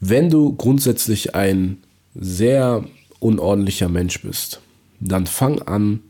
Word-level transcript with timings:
Wenn 0.00 0.30
du 0.30 0.54
grundsätzlich 0.54 1.34
ein 1.34 1.78
sehr 2.14 2.84
unordentlicher 3.20 3.88
Mensch 3.88 4.22
bist, 4.22 4.60
dann 5.00 5.26
fang 5.26 5.62
an, 5.62 6.00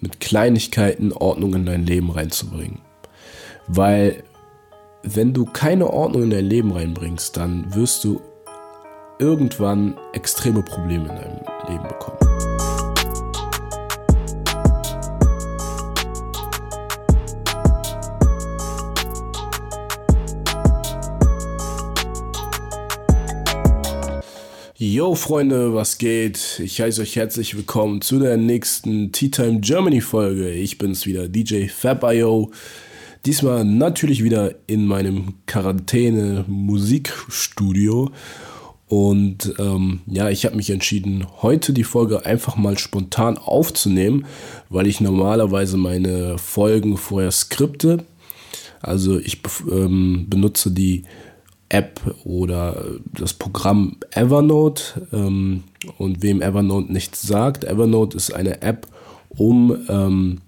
mit 0.00 0.20
Kleinigkeiten 0.20 1.12
Ordnung 1.12 1.54
in 1.54 1.66
dein 1.66 1.84
Leben 1.84 2.10
reinzubringen. 2.10 2.78
Weil 3.66 4.22
wenn 5.02 5.32
du 5.32 5.44
keine 5.44 5.90
Ordnung 5.90 6.24
in 6.24 6.30
dein 6.30 6.46
Leben 6.46 6.72
reinbringst, 6.72 7.36
dann 7.36 7.74
wirst 7.74 8.04
du 8.04 8.20
irgendwann 9.18 9.96
extreme 10.14 10.62
Probleme 10.62 11.08
in 11.08 11.16
deinem 11.16 11.40
Leben 11.68 11.88
bekommen. 11.88 12.19
Yo 24.82 25.14
Freunde, 25.14 25.74
was 25.74 25.98
geht? 25.98 26.58
Ich 26.58 26.80
heiße 26.80 27.02
euch 27.02 27.14
herzlich 27.14 27.54
willkommen 27.54 28.00
zu 28.00 28.18
der 28.18 28.38
nächsten 28.38 29.12
Tea 29.12 29.30
Time 29.30 29.60
Germany 29.60 30.00
Folge. 30.00 30.52
Ich 30.52 30.78
bin's 30.78 31.04
wieder, 31.04 31.28
DJ 31.28 31.66
Fab.io. 31.66 32.50
Diesmal 33.26 33.66
natürlich 33.66 34.24
wieder 34.24 34.54
in 34.66 34.86
meinem 34.86 35.34
Quarantäne 35.44 36.46
Musikstudio. 36.48 38.10
Und 38.88 39.52
ähm, 39.58 40.00
ja, 40.06 40.30
ich 40.30 40.46
habe 40.46 40.56
mich 40.56 40.70
entschieden, 40.70 41.26
heute 41.42 41.74
die 41.74 41.84
Folge 41.84 42.24
einfach 42.24 42.56
mal 42.56 42.78
spontan 42.78 43.36
aufzunehmen, 43.36 44.24
weil 44.70 44.86
ich 44.86 45.02
normalerweise 45.02 45.76
meine 45.76 46.38
Folgen 46.38 46.96
vorher 46.96 47.32
skripte. 47.32 48.06
Also 48.80 49.18
ich 49.18 49.42
ähm, 49.70 50.24
benutze 50.30 50.70
die 50.70 51.02
App 51.70 52.00
oder 52.24 52.84
das 53.12 53.32
Programm 53.32 53.96
Evernote. 54.10 55.06
Ähm, 55.12 55.64
und 55.96 56.22
wem 56.22 56.42
Evernote 56.42 56.92
nichts 56.92 57.22
sagt, 57.22 57.64
Evernote 57.64 58.16
ist 58.16 58.34
eine 58.34 58.60
App, 58.60 58.86
um 59.30 59.76
ähm, 59.88 60.40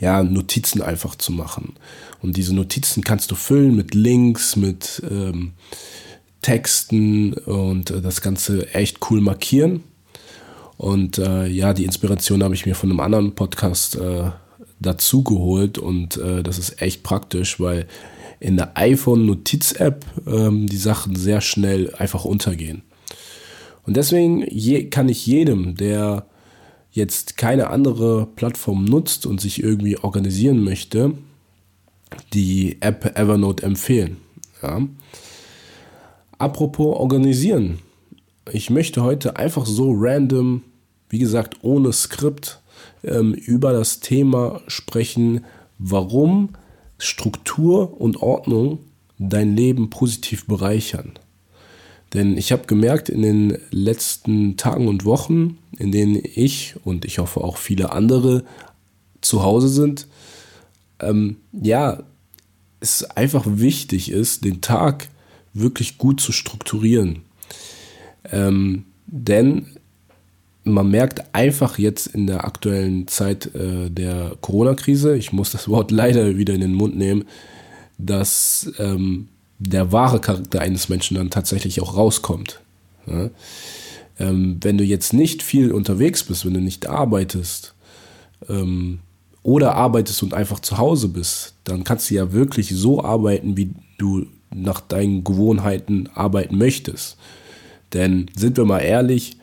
ja, 0.00 0.22
Notizen 0.22 0.82
einfach 0.82 1.16
zu 1.16 1.32
machen. 1.32 1.74
Und 2.22 2.36
diese 2.36 2.54
Notizen 2.54 3.02
kannst 3.02 3.30
du 3.30 3.34
füllen 3.34 3.74
mit 3.74 3.94
Links, 3.94 4.56
mit 4.56 5.02
ähm, 5.10 5.52
Texten 6.42 7.32
und 7.32 7.90
äh, 7.90 8.00
das 8.00 8.20
Ganze 8.20 8.72
echt 8.72 8.98
cool 9.10 9.20
markieren. 9.20 9.82
Und 10.76 11.18
äh, 11.18 11.46
ja, 11.46 11.72
die 11.72 11.84
Inspiration 11.84 12.44
habe 12.44 12.54
ich 12.54 12.66
mir 12.66 12.74
von 12.74 12.90
einem 12.90 13.00
anderen 13.00 13.34
Podcast 13.34 13.96
äh, 13.96 14.30
dazu 14.78 15.24
geholt 15.24 15.78
und 15.78 16.18
äh, 16.18 16.42
das 16.42 16.58
ist 16.58 16.82
echt 16.82 17.02
praktisch, 17.02 17.58
weil 17.58 17.86
in 18.40 18.56
der 18.56 18.76
iPhone-Notiz-App 18.76 20.04
ähm, 20.26 20.66
die 20.66 20.76
Sachen 20.76 21.16
sehr 21.16 21.40
schnell 21.40 21.94
einfach 21.94 22.24
untergehen. 22.24 22.82
Und 23.84 23.96
deswegen 23.96 24.44
je, 24.50 24.88
kann 24.90 25.08
ich 25.08 25.26
jedem, 25.26 25.76
der 25.76 26.26
jetzt 26.90 27.36
keine 27.36 27.70
andere 27.70 28.26
Plattform 28.26 28.84
nutzt 28.84 29.26
und 29.26 29.40
sich 29.40 29.62
irgendwie 29.62 29.98
organisieren 29.98 30.62
möchte, 30.62 31.12
die 32.32 32.78
App 32.80 33.16
Evernote 33.18 33.64
empfehlen. 33.64 34.16
Ja. 34.62 34.80
Apropos 36.38 36.96
organisieren. 36.96 37.78
Ich 38.52 38.70
möchte 38.70 39.02
heute 39.02 39.36
einfach 39.36 39.66
so 39.66 39.92
random, 39.94 40.62
wie 41.08 41.18
gesagt, 41.18 41.58
ohne 41.62 41.92
Skript, 41.92 42.60
ähm, 43.04 43.34
über 43.34 43.72
das 43.72 44.00
Thema 44.00 44.60
sprechen, 44.66 45.44
warum 45.78 46.50
Struktur 46.98 48.00
und 48.00 48.16
Ordnung 48.22 48.78
dein 49.18 49.56
Leben 49.56 49.90
positiv 49.90 50.46
bereichern. 50.46 51.18
Denn 52.14 52.36
ich 52.36 52.52
habe 52.52 52.66
gemerkt 52.66 53.08
in 53.08 53.22
den 53.22 53.58
letzten 53.70 54.56
Tagen 54.56 54.88
und 54.88 55.04
Wochen, 55.04 55.58
in 55.78 55.92
denen 55.92 56.20
ich 56.22 56.74
und 56.84 57.04
ich 57.04 57.18
hoffe 57.18 57.42
auch 57.42 57.56
viele 57.56 57.92
andere 57.92 58.44
zu 59.20 59.42
Hause 59.42 59.68
sind, 59.68 60.06
ähm, 61.00 61.36
ja, 61.52 62.02
es 62.80 63.04
einfach 63.04 63.44
wichtig 63.46 64.10
ist, 64.10 64.44
den 64.44 64.60
Tag 64.60 65.08
wirklich 65.52 65.98
gut 65.98 66.20
zu 66.20 66.32
strukturieren. 66.32 67.22
Ähm, 68.30 68.84
denn 69.06 69.66
man 70.66 70.90
merkt 70.90 71.22
einfach 71.32 71.78
jetzt 71.78 72.08
in 72.08 72.26
der 72.26 72.44
aktuellen 72.44 73.06
Zeit 73.06 73.54
äh, 73.54 73.88
der 73.88 74.32
Corona-Krise, 74.40 75.16
ich 75.16 75.32
muss 75.32 75.52
das 75.52 75.68
Wort 75.68 75.90
leider 75.90 76.36
wieder 76.36 76.54
in 76.54 76.60
den 76.60 76.74
Mund 76.74 76.96
nehmen, 76.96 77.24
dass 77.98 78.72
ähm, 78.78 79.28
der 79.58 79.92
wahre 79.92 80.20
Charakter 80.20 80.60
eines 80.60 80.88
Menschen 80.88 81.16
dann 81.16 81.30
tatsächlich 81.30 81.80
auch 81.80 81.96
rauskommt. 81.96 82.60
Ja? 83.06 83.30
Ähm, 84.18 84.58
wenn 84.60 84.76
du 84.76 84.84
jetzt 84.84 85.12
nicht 85.12 85.42
viel 85.42 85.70
unterwegs 85.70 86.24
bist, 86.24 86.44
wenn 86.44 86.54
du 86.54 86.60
nicht 86.60 86.88
arbeitest 86.88 87.74
ähm, 88.48 88.98
oder 89.44 89.76
arbeitest 89.76 90.22
und 90.24 90.34
einfach 90.34 90.58
zu 90.58 90.78
Hause 90.78 91.08
bist, 91.08 91.54
dann 91.62 91.84
kannst 91.84 92.10
du 92.10 92.16
ja 92.16 92.32
wirklich 92.32 92.70
so 92.70 93.04
arbeiten, 93.04 93.56
wie 93.56 93.70
du 93.98 94.26
nach 94.52 94.80
deinen 94.80 95.22
Gewohnheiten 95.22 96.08
arbeiten 96.14 96.58
möchtest. 96.58 97.18
Denn 97.92 98.26
sind 98.34 98.56
wir 98.56 98.64
mal 98.64 98.80
ehrlich, 98.80 99.36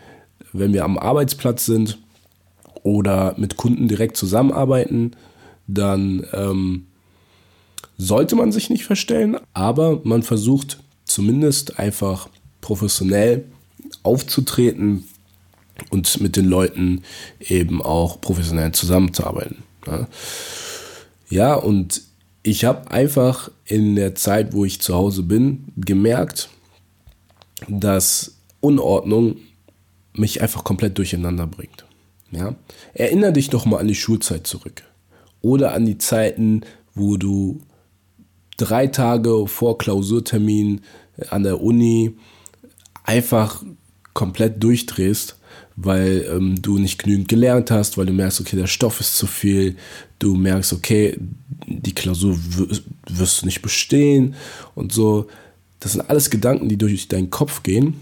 wenn 0.53 0.73
wir 0.73 0.85
am 0.85 0.97
Arbeitsplatz 0.97 1.65
sind 1.65 1.97
oder 2.83 3.35
mit 3.37 3.57
Kunden 3.57 3.87
direkt 3.87 4.17
zusammenarbeiten, 4.17 5.11
dann 5.67 6.25
ähm, 6.33 6.87
sollte 7.97 8.35
man 8.35 8.51
sich 8.51 8.69
nicht 8.69 8.85
verstellen, 8.85 9.37
aber 9.53 10.01
man 10.03 10.23
versucht 10.23 10.79
zumindest 11.05 11.79
einfach 11.79 12.29
professionell 12.61 13.45
aufzutreten 14.03 15.07
und 15.89 16.21
mit 16.21 16.35
den 16.35 16.45
Leuten 16.45 17.03
eben 17.39 17.81
auch 17.81 18.21
professionell 18.21 18.71
zusammenzuarbeiten. 18.71 19.63
Ja, 19.87 20.07
ja 21.29 21.55
und 21.55 22.01
ich 22.43 22.65
habe 22.65 22.91
einfach 22.91 23.49
in 23.65 23.95
der 23.95 24.15
Zeit, 24.15 24.53
wo 24.53 24.65
ich 24.65 24.81
zu 24.81 24.93
Hause 24.93 25.23
bin, 25.23 25.65
gemerkt, 25.77 26.49
dass 27.69 28.35
Unordnung 28.59 29.37
mich 30.13 30.41
einfach 30.41 30.63
komplett 30.63 30.97
durcheinander 30.97 31.47
bringt. 31.47 31.85
Ja? 32.31 32.55
Erinner 32.93 33.31
dich 33.31 33.49
doch 33.49 33.65
mal 33.65 33.79
an 33.79 33.87
die 33.87 33.95
Schulzeit 33.95 34.47
zurück. 34.47 34.83
Oder 35.41 35.73
an 35.73 35.85
die 35.85 35.97
Zeiten, 35.97 36.61
wo 36.95 37.17
du 37.17 37.61
drei 38.57 38.87
Tage 38.87 39.47
vor 39.47 39.77
Klausurtermin 39.77 40.81
an 41.29 41.43
der 41.43 41.61
Uni 41.61 42.15
einfach 43.03 43.63
komplett 44.13 44.63
durchdrehst, 44.63 45.37
weil 45.75 46.25
ähm, 46.29 46.61
du 46.61 46.77
nicht 46.77 47.03
genügend 47.03 47.27
gelernt 47.27 47.71
hast, 47.71 47.97
weil 47.97 48.05
du 48.05 48.13
merkst, 48.13 48.41
okay, 48.41 48.55
der 48.55 48.67
Stoff 48.67 48.99
ist 48.99 49.17
zu 49.17 49.27
viel, 49.27 49.75
du 50.19 50.35
merkst, 50.35 50.73
okay, 50.73 51.17
die 51.67 51.95
Klausur 51.95 52.37
wirst 53.07 53.41
du 53.41 53.45
nicht 53.45 53.61
bestehen 53.61 54.35
und 54.75 54.93
so. 54.93 55.27
Das 55.79 55.93
sind 55.93 56.09
alles 56.09 56.29
Gedanken, 56.29 56.69
die 56.69 56.77
durch 56.77 57.07
deinen 57.07 57.29
Kopf 57.29 57.63
gehen 57.63 57.95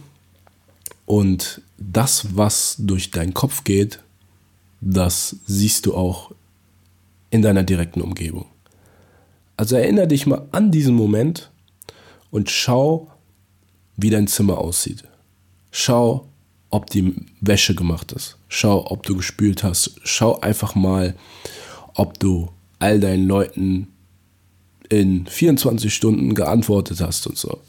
und 1.05 1.61
das, 1.81 2.35
was 2.35 2.75
durch 2.77 3.11
deinen 3.11 3.33
Kopf 3.33 3.63
geht, 3.63 3.99
das 4.81 5.37
siehst 5.45 5.85
du 5.85 5.95
auch 5.95 6.31
in 7.29 7.41
deiner 7.41 7.63
direkten 7.63 8.01
Umgebung. 8.01 8.45
Also 9.57 9.75
erinnere 9.75 10.07
dich 10.07 10.25
mal 10.25 10.47
an 10.51 10.71
diesen 10.71 10.95
Moment 10.95 11.51
und 12.29 12.49
schau, 12.49 13.09
wie 13.97 14.09
dein 14.09 14.27
Zimmer 14.27 14.57
aussieht. 14.57 15.03
Schau, 15.71 16.27
ob 16.69 16.89
die 16.89 17.15
Wäsche 17.41 17.75
gemacht 17.75 18.11
ist. 18.11 18.37
Schau, 18.47 18.89
ob 18.89 19.03
du 19.03 19.15
gespült 19.15 19.63
hast. 19.63 19.99
Schau 20.03 20.39
einfach 20.39 20.75
mal, 20.75 21.15
ob 21.93 22.19
du 22.19 22.49
all 22.79 22.99
deinen 22.99 23.27
Leuten 23.27 23.87
in 24.89 25.25
24 25.25 25.93
Stunden 25.93 26.33
geantwortet 26.33 26.99
hast 27.01 27.27
und 27.27 27.37
so. 27.37 27.59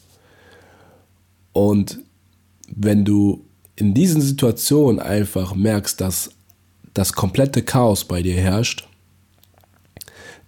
Und 1.53 1.98
wenn 2.75 3.04
du 3.04 3.45
in 3.83 3.95
diesen 3.95 4.21
Situationen 4.21 5.01
einfach 5.01 5.57
merkst, 5.57 6.01
dass 6.01 6.31
das 6.95 7.15
komplette 7.15 7.63
Chaos 7.63 8.05
bei 8.05 8.23
dir 8.23 8.37
herrscht, 8.37 8.87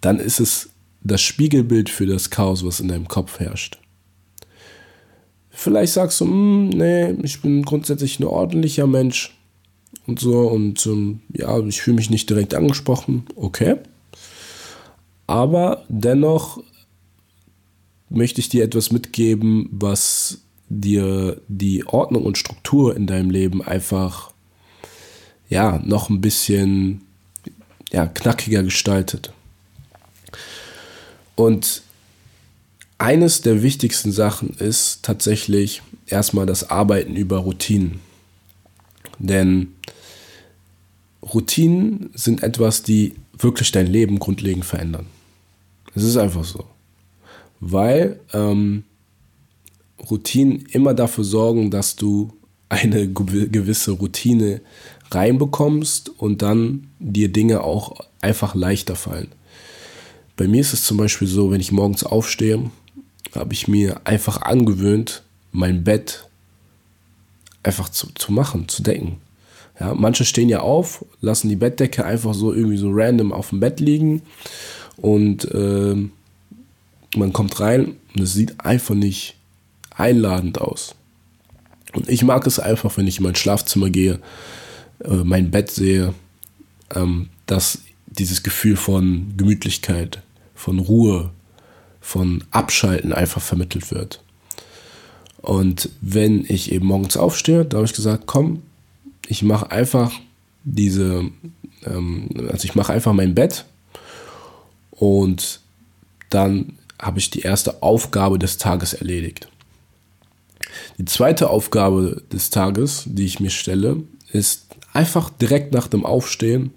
dann 0.00 0.20
ist 0.20 0.38
es 0.38 0.70
das 1.02 1.20
Spiegelbild 1.20 1.90
für 1.90 2.06
das 2.06 2.30
Chaos, 2.30 2.64
was 2.64 2.78
in 2.78 2.86
deinem 2.86 3.08
Kopf 3.08 3.40
herrscht. 3.40 3.80
Vielleicht 5.50 5.94
sagst 5.94 6.20
du, 6.20 6.26
hm, 6.26 6.68
nee, 6.68 7.10
ich 7.24 7.42
bin 7.42 7.64
grundsätzlich 7.64 8.20
ein 8.20 8.24
ordentlicher 8.24 8.86
Mensch 8.86 9.36
und 10.06 10.20
so 10.20 10.42
und 10.42 10.86
ähm, 10.86 11.20
ja, 11.32 11.58
ich 11.58 11.82
fühle 11.82 11.96
mich 11.96 12.10
nicht 12.10 12.30
direkt 12.30 12.54
angesprochen. 12.54 13.24
Okay. 13.34 13.78
Aber 15.26 15.84
dennoch 15.88 16.62
möchte 18.10 18.40
ich 18.40 18.48
dir 18.48 18.62
etwas 18.62 18.92
mitgeben, 18.92 19.68
was 19.72 20.43
dir 20.68 21.40
die 21.48 21.86
Ordnung 21.86 22.24
und 22.24 22.38
Struktur 22.38 22.96
in 22.96 23.06
deinem 23.06 23.30
Leben 23.30 23.62
einfach 23.62 24.32
ja 25.48 25.80
noch 25.84 26.08
ein 26.10 26.20
bisschen 26.20 27.02
ja, 27.92 28.06
knackiger 28.06 28.62
gestaltet. 28.62 29.32
Und 31.36 31.82
eines 32.98 33.42
der 33.42 33.62
wichtigsten 33.62 34.12
Sachen 34.12 34.50
ist 34.50 35.02
tatsächlich 35.02 35.82
erstmal 36.06 36.46
das 36.46 36.70
Arbeiten 36.70 37.16
über 37.16 37.38
Routinen. 37.38 38.00
Denn 39.18 39.74
Routinen 41.22 42.10
sind 42.14 42.42
etwas, 42.42 42.82
die 42.82 43.14
wirklich 43.36 43.72
dein 43.72 43.86
Leben 43.86 44.18
grundlegend 44.18 44.64
verändern. 44.64 45.06
Es 45.94 46.02
ist 46.02 46.16
einfach 46.16 46.44
so. 46.44 46.64
Weil 47.60 48.20
ähm, 48.32 48.84
Routinen 50.10 50.64
immer 50.70 50.94
dafür 50.94 51.24
sorgen, 51.24 51.70
dass 51.70 51.96
du 51.96 52.32
eine 52.68 53.08
gewisse 53.08 53.92
Routine 53.92 54.60
reinbekommst 55.10 56.10
und 56.18 56.42
dann 56.42 56.88
dir 56.98 57.28
Dinge 57.28 57.62
auch 57.62 58.00
einfach 58.20 58.54
leichter 58.54 58.96
fallen. 58.96 59.28
Bei 60.36 60.48
mir 60.48 60.60
ist 60.60 60.72
es 60.72 60.84
zum 60.84 60.96
Beispiel 60.96 61.28
so, 61.28 61.50
wenn 61.50 61.60
ich 61.60 61.70
morgens 61.70 62.04
aufstehe, 62.04 62.70
habe 63.34 63.52
ich 63.52 63.68
mir 63.68 64.00
einfach 64.04 64.42
angewöhnt, 64.42 65.22
mein 65.52 65.84
Bett 65.84 66.28
einfach 67.62 67.88
zu, 67.88 68.08
zu 68.14 68.32
machen, 68.32 68.68
zu 68.68 68.82
decken. 68.82 69.18
Ja, 69.78 69.94
manche 69.94 70.24
stehen 70.24 70.48
ja 70.48 70.60
auf, 70.60 71.04
lassen 71.20 71.48
die 71.48 71.56
Bettdecke 71.56 72.04
einfach 72.04 72.34
so 72.34 72.52
irgendwie 72.52 72.76
so 72.76 72.90
random 72.92 73.32
auf 73.32 73.50
dem 73.50 73.60
Bett 73.60 73.80
liegen 73.80 74.22
und 74.96 75.44
äh, 75.52 75.96
man 77.16 77.32
kommt 77.32 77.58
rein 77.60 77.96
und 78.14 78.22
es 78.22 78.34
sieht 78.34 78.60
einfach 78.60 78.94
nicht 78.94 79.36
einladend 79.96 80.60
aus. 80.60 80.94
Und 81.94 82.08
ich 82.08 82.24
mag 82.24 82.46
es 82.46 82.58
einfach, 82.58 82.96
wenn 82.96 83.06
ich 83.06 83.18
in 83.18 83.24
mein 83.24 83.36
Schlafzimmer 83.36 83.90
gehe, 83.90 84.18
äh, 85.04 85.14
mein 85.24 85.50
Bett 85.50 85.70
sehe, 85.70 86.14
ähm, 86.94 87.28
dass 87.46 87.80
dieses 88.06 88.42
Gefühl 88.42 88.76
von 88.76 89.34
Gemütlichkeit, 89.36 90.20
von 90.54 90.78
Ruhe, 90.78 91.30
von 92.00 92.44
Abschalten 92.50 93.12
einfach 93.12 93.42
vermittelt 93.42 93.90
wird. 93.90 94.20
Und 95.38 95.90
wenn 96.00 96.44
ich 96.48 96.72
eben 96.72 96.86
morgens 96.86 97.16
aufstehe, 97.16 97.64
da 97.64 97.78
habe 97.78 97.86
ich 97.86 97.92
gesagt, 97.92 98.24
komm, 98.26 98.62
ich 99.28 99.42
mache 99.42 99.70
einfach 99.70 100.12
diese, 100.64 101.30
ähm, 101.84 102.28
also 102.50 102.64
ich 102.64 102.74
mache 102.74 102.92
einfach 102.92 103.12
mein 103.12 103.34
Bett 103.34 103.64
und 104.90 105.60
dann 106.30 106.78
habe 107.00 107.18
ich 107.18 107.30
die 107.30 107.40
erste 107.40 107.82
Aufgabe 107.82 108.38
des 108.38 108.58
Tages 108.58 108.94
erledigt. 108.94 109.48
Die 110.98 111.04
zweite 111.04 111.50
Aufgabe 111.50 112.22
des 112.32 112.50
Tages, 112.50 113.04
die 113.06 113.24
ich 113.24 113.40
mir 113.40 113.50
stelle, 113.50 114.02
ist 114.32 114.66
einfach 114.92 115.30
direkt 115.30 115.72
nach 115.72 115.88
dem 115.88 116.04
Aufstehen, 116.04 116.72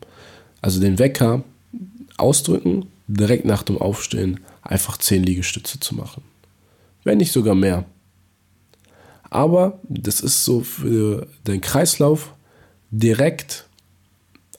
also 0.61 0.79
den 0.79 0.99
Wecker 0.99 1.43
ausdrücken, 2.17 2.87
direkt 3.07 3.45
nach 3.45 3.63
dem 3.63 3.77
Aufstehen 3.77 4.39
einfach 4.61 4.97
10 4.97 5.23
Liegestütze 5.23 5.79
zu 5.79 5.95
machen. 5.95 6.23
Wenn 7.03 7.19
nicht 7.19 7.31
sogar 7.31 7.55
mehr. 7.55 7.85
Aber 9.29 9.79
das 9.87 10.21
ist 10.21 10.45
so 10.45 10.61
für 10.61 11.27
den 11.45 11.61
Kreislauf 11.61 12.33
direkt 12.91 13.65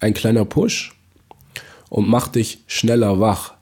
ein 0.01 0.15
kleiner 0.15 0.45
Push 0.45 0.95
und 1.89 2.09
macht 2.09 2.35
dich 2.35 2.59
schneller 2.67 3.21
wach. 3.21 3.55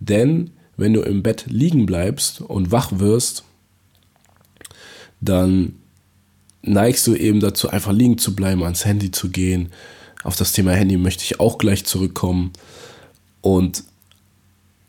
Denn 0.00 0.50
wenn 0.76 0.92
du 0.92 1.02
im 1.02 1.22
Bett 1.22 1.44
liegen 1.46 1.86
bleibst 1.86 2.40
und 2.40 2.72
wach 2.72 2.90
wirst, 2.92 3.44
dann 5.20 5.76
neigst 6.62 7.06
du 7.06 7.14
eben 7.14 7.40
dazu, 7.40 7.68
einfach 7.68 7.92
liegen 7.92 8.18
zu 8.18 8.34
bleiben, 8.34 8.62
ans 8.62 8.84
Handy 8.84 9.10
zu 9.10 9.30
gehen. 9.30 9.72
Auf 10.22 10.36
das 10.36 10.52
Thema 10.52 10.72
Handy 10.72 10.96
möchte 10.96 11.24
ich 11.24 11.40
auch 11.40 11.58
gleich 11.58 11.84
zurückkommen. 11.84 12.52
Und 13.40 13.84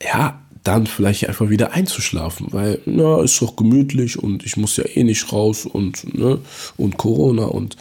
ja, 0.01 0.41
dann 0.63 0.87
vielleicht 0.87 1.27
einfach 1.27 1.49
wieder 1.49 1.73
einzuschlafen, 1.73 2.47
weil, 2.51 2.81
na, 2.85 3.21
ist 3.21 3.41
doch 3.41 3.55
gemütlich 3.55 4.17
und 4.21 4.43
ich 4.45 4.57
muss 4.57 4.77
ja 4.77 4.85
eh 4.85 5.03
nicht 5.03 5.31
raus 5.31 5.65
und, 5.65 6.15
ne, 6.17 6.39
und 6.75 6.97
Corona 6.97 7.45
und, 7.45 7.77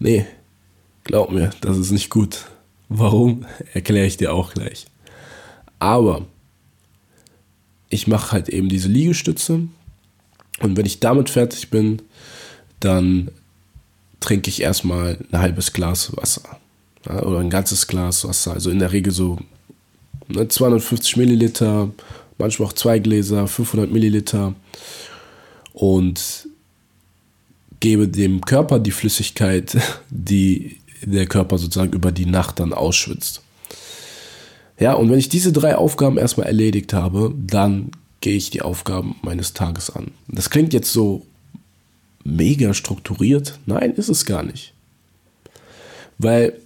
nee, 0.00 0.26
glaub 1.04 1.30
mir, 1.30 1.50
das 1.60 1.78
ist 1.78 1.92
nicht 1.92 2.10
gut. 2.10 2.46
Warum, 2.88 3.46
erkläre 3.72 4.06
ich 4.06 4.16
dir 4.16 4.32
auch 4.32 4.52
gleich. 4.52 4.86
Aber 5.78 6.26
ich 7.88 8.08
mache 8.08 8.32
halt 8.32 8.48
eben 8.48 8.68
diese 8.68 8.88
Liegestütze 8.88 9.68
und 10.60 10.76
wenn 10.76 10.86
ich 10.86 11.00
damit 11.00 11.30
fertig 11.30 11.70
bin, 11.70 12.02
dann 12.80 13.30
trinke 14.20 14.50
ich 14.50 14.62
erstmal 14.62 15.18
ein 15.30 15.38
halbes 15.38 15.72
Glas 15.72 16.16
Wasser 16.16 16.58
ja, 17.06 17.22
oder 17.22 17.38
ein 17.38 17.50
ganzes 17.50 17.86
Glas 17.86 18.26
Wasser. 18.26 18.52
Also 18.52 18.70
in 18.70 18.78
der 18.78 18.92
Regel 18.92 19.12
so 19.12 19.38
ne, 20.28 20.48
250 20.48 21.16
Milliliter, 21.16 21.90
manchmal 22.38 22.68
auch 22.68 22.72
zwei 22.72 22.98
Gläser, 22.98 23.46
500 23.46 23.90
Milliliter 23.90 24.54
und 25.72 26.48
gebe 27.80 28.08
dem 28.08 28.40
Körper 28.40 28.78
die 28.78 28.90
Flüssigkeit, 28.90 29.76
die 30.10 30.78
der 31.02 31.26
Körper 31.26 31.58
sozusagen 31.58 31.92
über 31.92 32.10
die 32.10 32.26
Nacht 32.26 32.58
dann 32.58 32.72
ausschwitzt. 32.72 33.42
Ja, 34.80 34.94
und 34.94 35.10
wenn 35.10 35.18
ich 35.18 35.28
diese 35.28 35.52
drei 35.52 35.76
Aufgaben 35.76 36.18
erstmal 36.18 36.46
erledigt 36.46 36.92
habe, 36.92 37.34
dann 37.36 37.90
gehe 38.20 38.36
ich 38.36 38.50
die 38.50 38.62
Aufgaben 38.62 39.16
meines 39.22 39.52
Tages 39.54 39.90
an. 39.90 40.12
Das 40.28 40.50
klingt 40.50 40.72
jetzt 40.72 40.92
so 40.92 41.26
mega 42.24 42.74
strukturiert. 42.74 43.58
Nein, 43.66 43.92
ist 43.92 44.08
es 44.08 44.24
gar 44.24 44.42
nicht. 44.42 44.74
Weil 46.18 46.60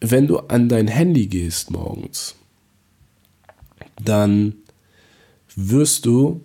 wenn 0.00 0.26
du 0.26 0.38
an 0.38 0.68
dein 0.68 0.88
Handy 0.88 1.26
gehst 1.26 1.70
morgens, 1.70 2.34
dann 4.02 4.54
wirst 5.54 6.06
du 6.06 6.40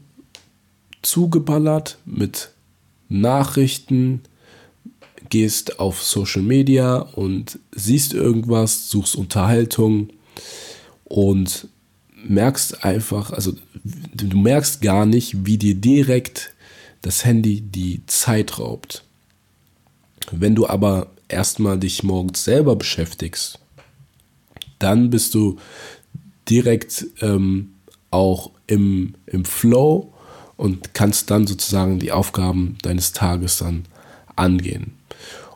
zugeballert 1.02 1.98
mit 2.06 2.52
Nachrichten, 3.08 4.22
gehst 5.30 5.80
auf 5.80 6.04
Social 6.04 6.42
Media 6.42 6.98
und 6.98 7.60
siehst 7.72 8.14
irgendwas, 8.14 8.90
suchst 8.90 9.16
Unterhaltung 9.16 10.10
und 11.06 11.68
merkst 12.28 12.84
einfach, 12.84 13.32
also 13.32 13.54
du 14.14 14.38
merkst 14.38 14.82
gar 14.82 15.06
nicht, 15.06 15.46
wie 15.46 15.58
dir 15.58 15.76
direkt 15.76 16.54
das 17.02 17.26
Handy 17.26 17.62
die 17.62 18.06
Zeit 18.08 18.60
raubt. 18.60 19.04
Wenn 20.32 20.56
du 20.56 20.68
aber 20.68 21.08
erstmal 21.28 21.80
dich 21.80 22.04
morgens 22.04 22.44
selber 22.44 22.76
beschäftigst, 22.76 23.60
dann 24.80 25.10
bist 25.10 25.34
du 25.34 25.58
direkt 26.50 27.06
ähm, 27.22 27.74
auch 28.12 28.52
im, 28.68 29.16
im 29.26 29.46
Flow 29.46 30.14
und 30.58 30.94
kannst 30.94 31.32
dann 31.32 31.48
sozusagen 31.48 32.00
die 32.00 32.12
Aufgaben 32.12 32.78
deines 32.82 33.14
Tages 33.14 33.58
dann 33.58 33.86
angehen. 34.36 34.94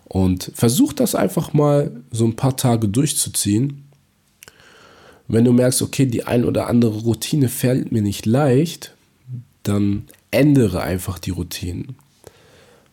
Und 0.06 0.52
versuch 0.54 0.94
das 0.94 1.16
einfach 1.16 1.54
mal 1.54 2.04
so 2.12 2.26
ein 2.26 2.36
paar 2.36 2.56
Tage 2.56 2.88
durchzuziehen. 2.88 3.83
Wenn 5.34 5.46
du 5.46 5.52
merkst, 5.52 5.82
okay, 5.82 6.06
die 6.06 6.26
ein 6.26 6.46
oder 6.46 6.68
andere 6.68 7.00
Routine 7.00 7.50
fällt 7.50 7.92
mir 7.92 8.04
nicht 8.04 8.28
leicht, 8.28 8.94
dann 9.64 10.04
ändere 10.30 10.82
einfach 10.82 11.18
die 11.18 11.32
Routinen. 11.32 11.96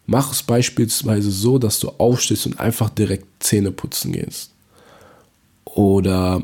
Mach 0.06 0.32
es 0.32 0.42
beispielsweise 0.42 1.30
so, 1.30 1.58
dass 1.58 1.80
du 1.80 1.90
aufstehst 1.90 2.46
und 2.46 2.58
einfach 2.58 2.88
direkt 2.88 3.26
Zähne 3.40 3.72
putzen 3.72 4.12
gehst. 4.12 4.52
Oder, 5.66 6.42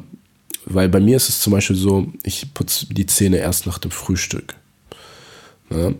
weil 0.66 0.90
bei 0.90 1.00
mir 1.00 1.16
ist 1.16 1.30
es 1.30 1.40
zum 1.40 1.54
Beispiel 1.54 1.76
so, 1.76 2.12
ich 2.22 2.52
putze 2.52 2.86
die 2.92 3.06
Zähne 3.06 3.38
erst 3.38 3.66
nach 3.66 3.78
dem 3.78 3.90
Frühstück. 3.90 4.54
Ja? 5.70 5.92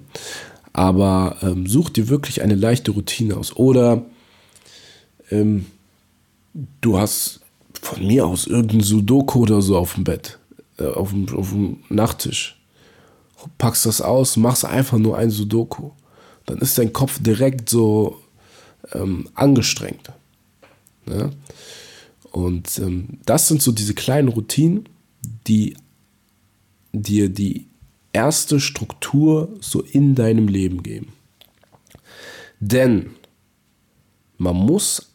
Aber 0.74 1.38
ähm, 1.40 1.66
such 1.66 1.88
dir 1.88 2.08
wirklich 2.08 2.42
eine 2.42 2.54
leichte 2.54 2.90
Routine 2.90 3.36
aus. 3.36 3.56
Oder 3.56 4.04
ähm, 5.30 5.66
du 6.82 6.98
hast 6.98 7.40
von 7.86 8.06
mir 8.06 8.26
aus 8.26 8.46
irgendein 8.46 8.82
Sudoku 8.82 9.40
oder 9.40 9.62
so 9.62 9.78
auf 9.78 9.94
dem 9.94 10.04
Bett, 10.04 10.38
äh, 10.78 10.86
auf, 10.86 11.10
dem, 11.10 11.28
auf 11.34 11.50
dem 11.50 11.78
Nachttisch. 11.88 12.60
Packst 13.58 13.86
das 13.86 14.00
aus, 14.00 14.36
machst 14.36 14.64
einfach 14.64 14.98
nur 14.98 15.16
ein 15.16 15.30
Sudoku 15.30 15.90
dann 16.46 16.58
ist 16.58 16.78
dein 16.78 16.92
Kopf 16.92 17.20
direkt 17.20 17.68
so 17.68 18.22
ähm, 18.92 19.28
angestrengt. 19.34 20.12
Ja? 21.06 21.30
Und 22.30 22.78
ähm, 22.78 23.18
das 23.26 23.48
sind 23.48 23.60
so 23.60 23.72
diese 23.72 23.94
kleinen 23.94 24.28
Routinen, 24.28 24.88
die 25.46 25.76
dir 26.92 27.28
die 27.28 27.66
erste 28.12 28.60
Struktur 28.60 29.52
so 29.60 29.82
in 29.82 30.14
deinem 30.14 30.48
Leben 30.48 30.82
geben. 30.82 31.12
Denn 32.60 33.10
man 34.38 34.56
muss 34.56 35.12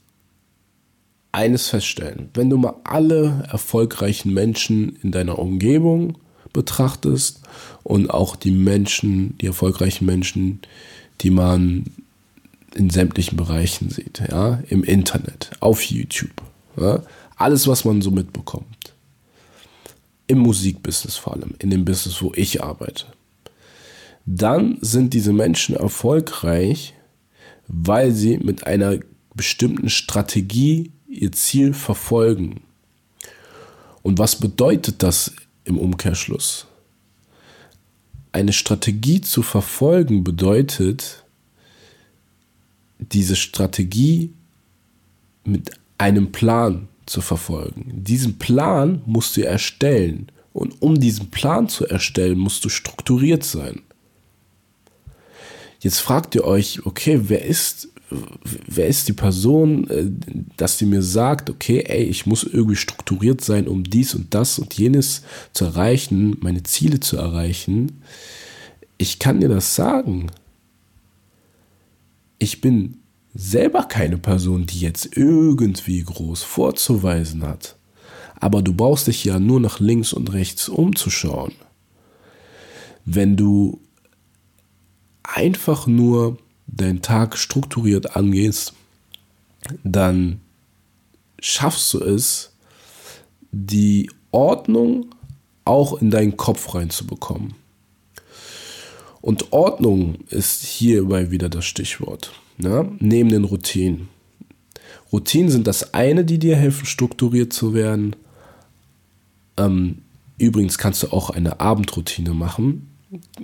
eines 1.32 1.70
feststellen, 1.70 2.30
wenn 2.34 2.50
du 2.50 2.58
mal 2.58 2.76
alle 2.84 3.48
erfolgreichen 3.50 4.34
Menschen 4.34 4.98
in 5.02 5.12
deiner 5.12 5.40
Umgebung 5.40 6.18
betrachtest 6.54 7.42
und 7.84 8.10
auch 8.10 8.36
die 8.36 8.52
Menschen, 8.52 9.38
die 9.38 9.46
erfolgreichen 9.48 10.06
Menschen, 10.06 10.60
die 11.22 11.30
man 11.30 11.86
in 12.76 12.90
sämtlichen 12.90 13.38
Bereichen 13.38 13.90
sieht, 13.90 14.24
ja, 14.30 14.62
im 14.70 14.84
Internet, 14.84 15.52
auf 15.60 15.84
YouTube, 15.84 16.42
ja, 16.78 17.02
alles, 17.36 17.68
was 17.68 17.86
man 17.86 18.02
so 18.02 18.12
mitbekommt. 18.12 18.94
Im 20.28 20.40
Musikbusiness 20.40 21.18
vor 21.18 21.34
allem, 21.34 21.56
in 21.60 21.70
dem 21.70 21.84
Business, 21.86 22.22
wo 22.22 22.32
ich 22.36 22.64
arbeite. 22.64 23.06
dann 24.26 24.78
sind 24.82 25.14
diese 25.14 25.34
Menschen 25.34 25.76
erfolgreich, 25.76 26.94
weil 27.68 28.12
sie 28.12 28.38
mit 28.38 28.68
einer 28.68 29.00
bestimmten 29.34 29.90
Strategie 29.90 30.92
ihr 31.12 31.32
Ziel 31.32 31.74
verfolgen. 31.74 32.62
Und 34.02 34.18
was 34.18 34.38
bedeutet 34.38 35.04
das 35.04 35.34
im 35.64 35.78
Umkehrschluss? 35.78 36.66
Eine 38.32 38.54
Strategie 38.54 39.22
zu 39.22 39.44
verfolgen 39.44 40.24
bedeutet, 40.24 41.24
diese 43.00 43.36
Strategie 43.36 44.34
mit 45.44 45.72
einem 45.98 46.32
Plan 46.32 46.88
zu 47.06 47.22
verfolgen. 47.22 48.04
Diesen 48.04 48.38
Plan 48.38 49.02
musst 49.06 49.36
du 49.36 49.46
erstellen. 49.46 50.32
Und 50.54 50.82
um 50.82 51.00
diesen 51.00 51.30
Plan 51.30 51.68
zu 51.68 51.86
erstellen, 51.88 52.38
musst 52.38 52.64
du 52.64 52.70
strukturiert 52.70 53.44
sein. 53.44 53.82
Jetzt 55.80 56.00
fragt 56.00 56.36
ihr 56.36 56.44
euch, 56.44 56.86
okay, 56.86 57.22
wer 57.24 57.44
ist, 57.44 57.90
wer 58.68 58.88
ist 58.88 59.08
die 59.08 59.14
Person, 59.14 59.90
äh, 59.90 60.12
dass 60.58 60.78
sie 60.78 60.86
mir 60.86 61.02
sagt, 61.02 61.50
okay, 61.50 61.84
ey, 61.88 62.04
ich 62.04 62.26
muss 62.26 62.44
irgendwie 62.44 62.76
strukturiert 62.76 63.42
sein, 63.42 63.68
um 63.68 63.84
dies 63.84 64.14
und 64.14 64.34
das 64.34 64.60
und 64.60 64.74
jenes 64.74 65.24
zu 65.54 65.66
erreichen, 65.66 66.38
meine 66.42 66.64
Ziele 66.64 67.00
zu 67.00 67.18
erreichen. 67.18 68.02
Ich 68.98 69.20
kann 69.20 69.40
dir 69.40 69.50
das 69.50 69.76
sagen. 69.76 70.28
Ich 72.38 72.62
bin 72.62 72.98
selber 73.34 73.84
keine 73.84 74.18
Person, 74.18 74.66
die 74.66 74.80
jetzt 74.80 75.16
irgendwie 75.16 76.04
groß 76.04 76.44
vorzuweisen 76.44 77.44
hat. 77.44 77.78
Aber 78.40 78.62
du 78.62 78.74
brauchst 78.74 79.08
dich 79.08 79.24
ja 79.24 79.40
nur 79.40 79.60
nach 79.60 79.80
links 79.80 80.14
und 80.14 80.34
rechts 80.34 80.68
umzuschauen. 80.68 81.54
Wenn 83.06 83.38
du 83.38 83.80
einfach 85.24 85.88
nur 85.88 86.38
deinen 86.72 87.02
Tag 87.02 87.38
strukturiert 87.38 88.16
angehst, 88.16 88.74
dann 89.84 90.40
schaffst 91.40 91.94
du 91.94 92.00
es, 92.00 92.54
die 93.52 94.10
Ordnung 94.32 95.08
auch 95.66 96.02
in 96.02 96.10
deinen 96.10 96.38
Kopf 96.38 96.74
reinzubekommen. 96.74 97.54
Und 99.22 99.52
Ordnung 99.54 100.16
ist 100.30 100.64
hierbei 100.64 101.30
wieder 101.30 101.50
das 101.50 101.66
Stichwort. 101.66 102.32
Ne? 102.58 102.92
Neben 103.00 103.30
den 103.30 103.44
Routinen. 103.44 104.10
Routinen 105.12 105.52
sind 105.52 105.68
das 105.68 105.94
eine, 105.94 106.26
die 106.26 106.40
dir 106.40 106.56
helfen, 106.56 106.86
strukturiert 106.86 107.54
zu 107.54 107.74
werden. 107.74 108.16
Ähm, 109.58 110.00
übrigens 110.38 110.78
kannst 110.78 111.04
du 111.04 111.08
auch 111.12 111.30
eine 111.30 111.60
Abendroutine 111.60 112.34
machen. 112.34 112.88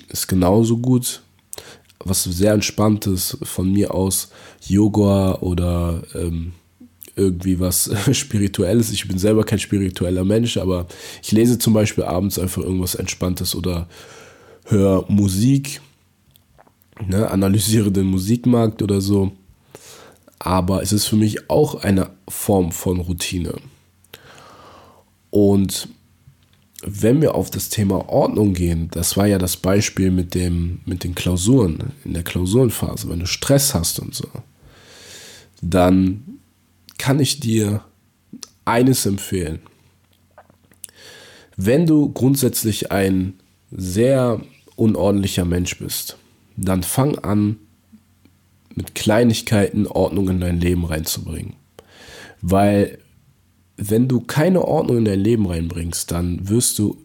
Ist 0.09 0.27
genauso 0.27 0.77
gut 0.77 1.21
was 2.03 2.23
sehr 2.23 2.53
entspanntes 2.53 3.37
von 3.43 3.71
mir 3.71 3.93
aus, 3.93 4.29
Yoga 4.67 5.35
oder 5.35 6.03
ähm, 6.13 6.53
irgendwie 7.15 7.59
was 7.59 7.91
Spirituelles. 8.11 8.91
Ich 8.91 9.07
bin 9.07 9.17
selber 9.17 9.43
kein 9.43 9.59
spiritueller 9.59 10.23
Mensch, 10.23 10.57
aber 10.57 10.87
ich 11.21 11.31
lese 11.31 11.57
zum 11.59 11.73
Beispiel 11.73 12.03
abends 12.03 12.39
einfach 12.39 12.61
irgendwas 12.61 12.95
Entspanntes 12.95 13.55
oder 13.55 13.87
höre 14.65 15.05
Musik, 15.09 15.81
ne, 17.05 17.29
analysiere 17.29 17.91
den 17.91 18.05
Musikmarkt 18.05 18.81
oder 18.81 19.01
so. 19.01 19.31
Aber 20.39 20.83
es 20.83 20.93
ist 20.93 21.07
für 21.07 21.15
mich 21.15 21.49
auch 21.49 21.83
eine 21.83 22.11
Form 22.29 22.71
von 22.71 22.99
Routine. 22.99 23.55
Und 25.31 25.89
wenn 26.83 27.21
wir 27.21 27.35
auf 27.35 27.49
das 27.49 27.69
Thema 27.69 28.09
Ordnung 28.09 28.53
gehen, 28.53 28.89
das 28.91 29.17
war 29.17 29.25
ja 29.25 29.37
das 29.37 29.57
Beispiel 29.57 30.11
mit, 30.11 30.35
dem, 30.35 30.79
mit 30.85 31.03
den 31.03 31.15
Klausuren, 31.15 31.93
in 32.05 32.13
der 32.13 32.23
Klausurenphase, 32.23 33.09
wenn 33.09 33.19
du 33.19 33.27
Stress 33.27 33.73
hast 33.73 33.99
und 33.99 34.13
so, 34.13 34.27
dann 35.61 36.39
kann 36.97 37.19
ich 37.19 37.39
dir 37.39 37.83
eines 38.65 39.05
empfehlen. 39.05 39.59
Wenn 41.55 41.87
du 41.87 42.11
grundsätzlich 42.11 42.91
ein 42.91 43.33
sehr 43.71 44.41
unordentlicher 44.75 45.45
Mensch 45.45 45.79
bist, 45.79 46.17
dann 46.55 46.83
fang 46.83 47.17
an, 47.19 47.57
mit 48.75 48.93
Kleinigkeiten 48.93 49.87
Ordnung 49.87 50.29
in 50.29 50.39
dein 50.39 50.59
Leben 50.61 50.85
reinzubringen. 50.85 51.53
Weil 52.41 52.99
wenn 53.77 54.07
du 54.07 54.21
keine 54.21 54.63
Ordnung 54.63 54.97
in 54.97 55.05
dein 55.05 55.19
Leben 55.19 55.45
reinbringst, 55.45 56.11
dann 56.11 56.49
wirst 56.49 56.79
du 56.79 56.97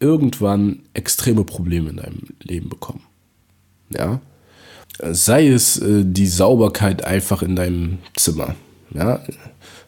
irgendwann 0.00 0.80
extreme 0.94 1.44
Probleme 1.44 1.90
in 1.90 1.96
deinem 1.96 2.22
Leben 2.42 2.68
bekommen. 2.68 3.02
Ja. 3.90 4.20
Sei 4.98 5.48
es 5.48 5.76
äh, 5.78 6.04
die 6.04 6.26
Sauberkeit 6.26 7.04
einfach 7.04 7.42
in 7.42 7.56
deinem 7.56 7.98
Zimmer, 8.16 8.54
ja, 8.92 9.20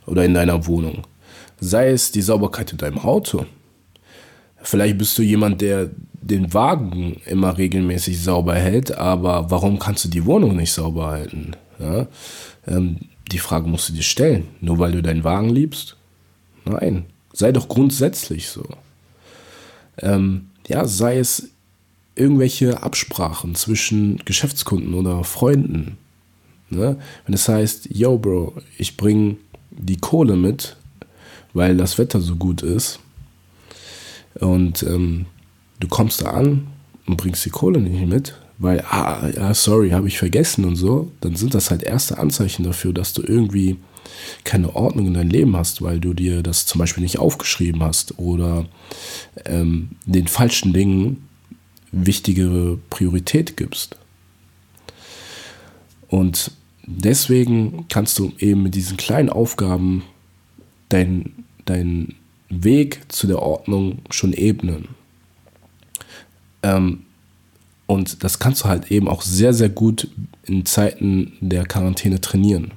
oder 0.07 0.25
in 0.25 0.35
deiner 0.35 0.67
Wohnung. 0.67 1.07
Sei 1.61 1.91
es 1.91 2.13
die 2.13 2.23
Sauberkeit 2.23 2.73
in 2.73 2.79
deinem 2.79 2.99
Auto. 2.99 3.47
Vielleicht 4.63 4.99
bist 4.99 5.17
du 5.17 5.23
jemand, 5.23 5.61
der 5.61 5.91
den 6.13 6.53
Wagen 6.53 7.21
immer 7.25 7.57
regelmäßig 7.57 8.21
sauber 8.21 8.57
hält, 8.57 8.93
aber 8.93 9.51
warum 9.51 9.79
kannst 9.79 10.05
du 10.05 10.09
die 10.09 10.25
Wohnung 10.27 10.57
nicht 10.57 10.73
sauber 10.73 11.07
halten? 11.07 11.53
Ja? 11.79 12.07
Ähm, 12.67 12.99
die 13.33 13.39
Frage 13.39 13.69
musst 13.69 13.89
du 13.89 13.93
dir 13.93 14.03
stellen. 14.03 14.49
Nur 14.61 14.79
weil 14.79 14.93
du 14.93 15.03
deinen 15.03 15.25
Wagen 15.25 15.51
liebst? 15.51 15.97
Nein. 16.65 17.07
Sei 17.33 17.53
doch 17.53 17.69
grundsätzlich 17.69 18.49
so. 18.49 18.65
Ähm, 19.99 20.49
ja, 20.69 20.87
sei 20.87 21.19
es 21.19 21.51
irgendwelche 22.15 22.83
Absprachen 22.83 23.55
zwischen 23.55 24.19
Geschäftskunden 24.25 24.95
oder 24.95 25.23
Freunden. 25.23 25.99
Ne? 26.71 26.97
Wenn 27.25 27.35
es 27.35 27.49
heißt, 27.49 27.89
yo, 27.93 28.19
Bro, 28.19 28.55
ich 28.79 28.97
bring 28.97 29.39
die 29.71 29.99
Kohle 29.99 30.37
mit, 30.37 30.77
weil 31.53 31.77
das 31.77 31.99
Wetter 31.99 32.21
so 32.21 32.37
gut 32.37 32.63
ist. 32.63 33.01
Und 34.35 34.83
ähm, 34.83 35.27
du 35.81 35.89
kommst 35.89 36.23
da 36.23 36.31
an 36.31 36.67
und 37.07 37.17
bringst 37.17 37.45
die 37.45 37.51
Kohle 37.51 37.81
nicht 37.81 38.07
mit, 38.07 38.35
weil, 38.59 38.81
ah, 38.83 39.29
ja, 39.35 39.55
sorry, 39.55 39.91
habe 39.91 40.09
ich 40.09 40.19
vergessen 40.19 40.65
und 40.65 40.77
so, 40.77 41.13
dann 41.21 41.37
sind 41.37 41.55
das 41.55 41.71
halt 41.71 41.83
erste 41.83 42.19
Anzeichen 42.19 42.65
dafür, 42.65 42.93
dass 42.93 43.13
du 43.13 43.23
irgendwie 43.23 43.77
keine 44.45 44.75
Ordnung 44.75 45.09
in 45.09 45.15
dein 45.15 45.31
Leben 45.31 45.57
hast, 45.57 45.83
weil 45.83 46.01
du 46.01 46.15
dir 46.15 46.43
das 46.43 46.65
zum 46.67 46.79
Beispiel 46.79 47.03
nicht 47.03 47.19
aufgeschrieben 47.19 47.83
hast 47.83 48.19
oder 48.19 48.67
ähm, 49.45 49.91
den 50.07 50.27
falschen 50.27 50.73
Dingen 50.73 51.29
wichtigere 51.93 52.79
Priorität 52.89 53.57
gibst. 53.57 53.97
Und 56.09 56.53
deswegen 56.87 57.87
kannst 57.89 58.19
du 58.19 58.33
eben 58.39 58.63
mit 58.63 58.75
diesen 58.75 58.97
kleinen 58.97 59.29
Aufgaben 59.29 60.05
deinen 60.89 61.45
dein 61.65 62.15
Weg 62.49 63.01
zu 63.09 63.27
der 63.27 63.43
Ordnung 63.43 63.99
schon 64.11 64.33
ebnen. 64.33 64.89
Ähm, 66.63 67.06
und 67.87 68.25
das 68.25 68.39
kannst 68.39 68.65
du 68.65 68.69
halt 68.69 68.91
eben 68.91 69.09
auch 69.09 69.23
sehr, 69.23 69.53
sehr 69.53 69.69
gut 69.69 70.09
in 70.45 70.67
Zeiten 70.67 71.33
der 71.41 71.65
Quarantäne 71.65 72.21
trainieren. 72.21 72.73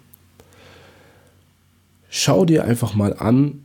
Schau 2.09 2.45
dir 2.45 2.65
einfach 2.65 2.95
mal 2.95 3.13
an, 3.13 3.61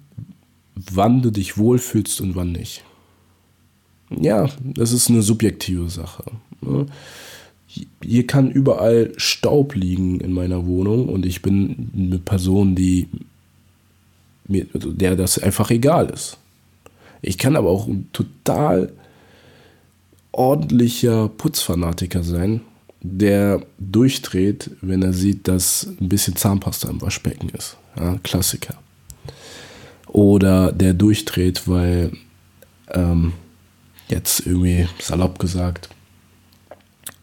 wann 0.74 1.22
du 1.22 1.30
dich 1.30 1.56
wohlfühlst 1.56 2.20
und 2.20 2.34
wann 2.34 2.52
nicht. 2.52 2.82
Ja, 4.10 4.48
das 4.62 4.92
ist 4.92 5.10
eine 5.10 5.22
subjektive 5.22 5.88
Sache. 5.88 6.24
Ne? 6.60 6.86
Hier 8.02 8.26
kann 8.26 8.50
überall 8.50 9.12
Staub 9.16 9.74
liegen 9.74 10.20
in 10.20 10.32
meiner 10.32 10.66
Wohnung 10.66 11.08
und 11.08 11.26
ich 11.26 11.42
bin 11.42 11.90
eine 11.96 12.18
Person, 12.18 12.74
die 12.74 13.08
mir, 14.46 14.66
der 14.74 15.16
das 15.16 15.38
einfach 15.38 15.70
egal 15.70 16.10
ist. 16.10 16.38
Ich 17.22 17.38
kann 17.38 17.56
aber 17.56 17.70
auch 17.70 17.88
total 18.12 18.92
ordentlicher 20.34 21.28
Putzfanatiker 21.28 22.22
sein, 22.22 22.60
der 23.00 23.64
durchdreht, 23.78 24.70
wenn 24.80 25.02
er 25.02 25.12
sieht, 25.12 25.46
dass 25.46 25.86
ein 26.00 26.08
bisschen 26.08 26.36
Zahnpasta 26.36 26.88
im 26.88 27.00
Waschbecken 27.00 27.50
ist. 27.50 27.76
Ja, 27.96 28.18
Klassiker. 28.22 28.74
Oder 30.08 30.72
der 30.72 30.94
durchdreht, 30.94 31.68
weil 31.68 32.12
ähm, 32.92 33.32
jetzt 34.08 34.46
irgendwie 34.46 34.88
salopp 35.00 35.38
gesagt 35.38 35.88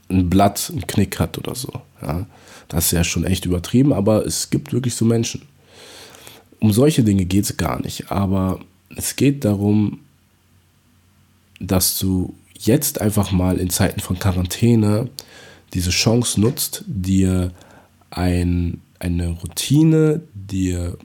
ein 0.10 0.30
Blatt 0.30 0.70
einen 0.72 0.86
Knick 0.88 1.20
hat 1.20 1.38
oder 1.38 1.56
so. 1.56 1.72
Ja, 2.01 2.25
das 2.68 2.86
ist 2.86 2.91
ja 2.91 3.03
schon 3.03 3.24
echt 3.24 3.46
übertrieben, 3.46 3.94
aber 3.94 4.25
es 4.25 4.50
gibt 4.50 4.74
wirklich 4.74 4.96
so 4.96 5.06
Menschen. 5.06 5.44
Um 6.60 6.72
solche 6.72 7.03
Dinge 7.03 7.25
geht 7.25 7.46
es 7.46 7.58
gar 7.58 7.82
nicht, 7.82 8.12
aber 8.12 8.60
es 8.96 9.15
geht 9.15 9.46
darum, 9.46 10.00
dass 11.60 11.98
du 11.98 12.36
jetzt 12.65 13.01
einfach 13.01 13.32
mal 13.32 13.58
in 13.58 13.70
Zeiten 13.70 14.00
von 14.00 14.20
Quarantäne 14.20 15.10
diese 15.74 15.89
Chance 15.89 16.39
nutzt, 16.39 16.84
dir 16.86 17.51
ein, 18.10 18.82
eine 19.00 19.30
Routine, 19.30 20.22
dir 20.34 20.98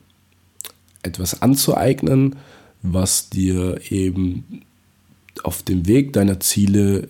etwas 1.02 1.40
anzueignen, 1.40 2.36
was 2.82 3.30
dir 3.30 3.80
eben 3.90 4.62
auf 5.42 5.62
dem 5.62 5.86
Weg 5.86 6.12
deiner 6.12 6.40
Ziele 6.40 7.08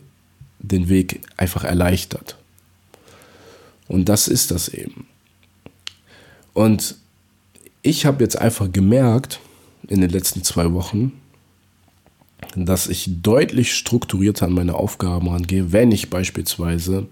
den 0.58 0.88
Weg 0.88 1.20
einfach 1.36 1.64
erleichtert. 1.64 2.36
Und 3.88 4.08
das 4.08 4.28
ist 4.28 4.50
das 4.50 4.68
eben. 4.68 5.06
Und 6.52 6.96
ich 7.82 8.04
habe 8.04 8.22
jetzt 8.24 8.38
einfach 8.38 8.70
gemerkt 8.70 9.40
in 9.88 10.00
den 10.00 10.10
letzten 10.10 10.42
zwei 10.42 10.72
Wochen, 10.72 11.12
dass 12.54 12.86
ich 12.86 13.22
deutlich 13.22 13.74
strukturierter 13.74 14.46
an 14.46 14.52
meine 14.52 14.74
Aufgaben 14.74 15.28
rangehe, 15.28 15.72
wenn 15.72 15.92
ich 15.92 16.10
beispielsweise, 16.10 17.06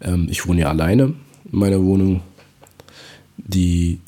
ähm, 0.00 0.28
ich 0.30 0.46
wohne 0.46 0.62
ja 0.62 0.68
alleine 0.68 1.14
in 1.50 1.58
meiner 1.58 1.82
Wohnung, 1.82 2.22
die 3.36 4.00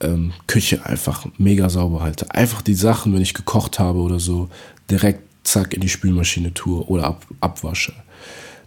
ähm, 0.00 0.32
Küche 0.46 0.84
einfach 0.86 1.26
mega 1.38 1.68
sauber 1.68 2.02
halte. 2.02 2.30
Einfach 2.30 2.62
die 2.62 2.74
Sachen, 2.74 3.12
wenn 3.14 3.22
ich 3.22 3.34
gekocht 3.34 3.78
habe 3.78 4.00
oder 4.00 4.20
so, 4.20 4.48
direkt 4.90 5.22
zack 5.44 5.74
in 5.74 5.80
die 5.80 5.88
Spülmaschine 5.88 6.54
tue 6.54 6.86
oder 6.86 7.04
ab, 7.04 7.26
abwasche. 7.40 7.94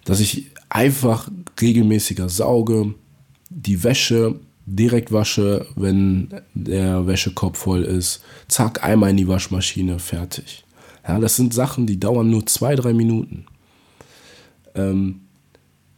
Dass 0.03 0.19
ich 0.19 0.47
einfach 0.69 1.29
regelmäßiger 1.59 2.27
sauge, 2.27 2.93
die 3.49 3.83
Wäsche 3.83 4.39
direkt 4.65 5.11
wasche, 5.11 5.65
wenn 5.75 6.29
der 6.53 7.07
Wäschekorb 7.07 7.57
voll 7.57 7.83
ist. 7.83 8.23
Zack, 8.47 8.83
einmal 8.83 9.11
in 9.11 9.17
die 9.17 9.27
Waschmaschine, 9.27 9.99
fertig. 9.99 10.63
Ja, 11.07 11.19
das 11.19 11.35
sind 11.35 11.53
Sachen, 11.53 11.87
die 11.87 11.99
dauern 11.99 12.29
nur 12.29 12.45
zwei, 12.45 12.75
drei 12.75 12.93
Minuten. 12.93 13.45
Ähm, 14.75 15.21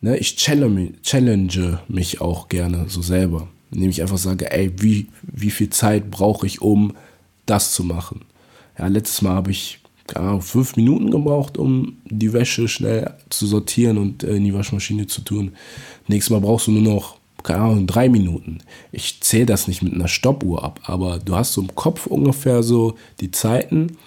ne, 0.01 0.17
ich 0.17 0.35
challenge, 0.35 0.93
challenge 1.01 1.79
mich 1.87 2.21
auch 2.21 2.49
gerne 2.49 2.85
so 2.87 3.01
selber. 3.01 3.47
Indem 3.71 3.89
ich 3.89 4.01
einfach 4.01 4.17
sage, 4.17 4.51
ey, 4.51 4.71
wie, 4.81 5.07
wie 5.23 5.49
viel 5.51 5.69
Zeit 5.69 6.11
brauche 6.11 6.45
ich, 6.45 6.61
um 6.61 6.95
das 7.45 7.73
zu 7.73 7.83
machen? 7.83 8.21
Ja, 8.77 8.87
letztes 8.87 9.21
Mal 9.21 9.33
habe 9.33 9.51
ich 9.51 9.79
ja, 10.13 10.39
fünf 10.39 10.75
Minuten 10.75 11.11
gebraucht, 11.11 11.57
um 11.57 11.97
die 12.05 12.33
Wäsche 12.33 12.67
schnell 12.67 13.13
zu 13.29 13.47
sortieren 13.47 13.97
und 13.97 14.23
äh, 14.23 14.35
in 14.35 14.43
die 14.43 14.53
Waschmaschine 14.53 15.07
zu 15.07 15.21
tun. 15.21 15.53
Nächstes 16.07 16.31
Mal 16.31 16.41
brauchst 16.41 16.67
du 16.67 16.71
nur 16.71 16.81
noch, 16.81 17.17
keine 17.43 17.59
Ahnung, 17.59 17.87
drei 17.87 18.09
Minuten. 18.09 18.59
Ich 18.91 19.21
zähle 19.21 19.45
das 19.45 19.67
nicht 19.67 19.81
mit 19.81 19.93
einer 19.93 20.07
Stoppuhr 20.07 20.63
ab, 20.63 20.79
aber 20.83 21.19
du 21.19 21.35
hast 21.35 21.53
so 21.53 21.61
im 21.61 21.75
Kopf 21.75 22.07
ungefähr 22.07 22.63
so 22.63 22.95
die 23.19 23.31
Zeiten 23.31 23.97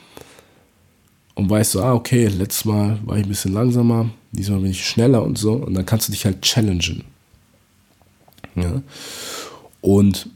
und 1.35 1.51
weißt 1.51 1.73
so, 1.73 1.83
ah, 1.83 1.93
okay, 1.93 2.27
letztes 2.27 2.65
Mal 2.65 2.99
war 3.05 3.19
ich 3.19 3.25
ein 3.25 3.29
bisschen 3.29 3.53
langsamer, 3.53 4.11
diesmal 4.33 4.61
bin 4.61 4.71
ich 4.71 4.87
schneller 4.87 5.23
und 5.23 5.37
so. 5.37 5.53
Und 5.53 5.75
dann 5.75 5.85
kannst 5.85 6.09
du 6.09 6.13
dich 6.13 6.25
halt 6.25 6.41
challengen. 6.43 7.05
Ja. 8.55 8.83
Und 9.83 10.31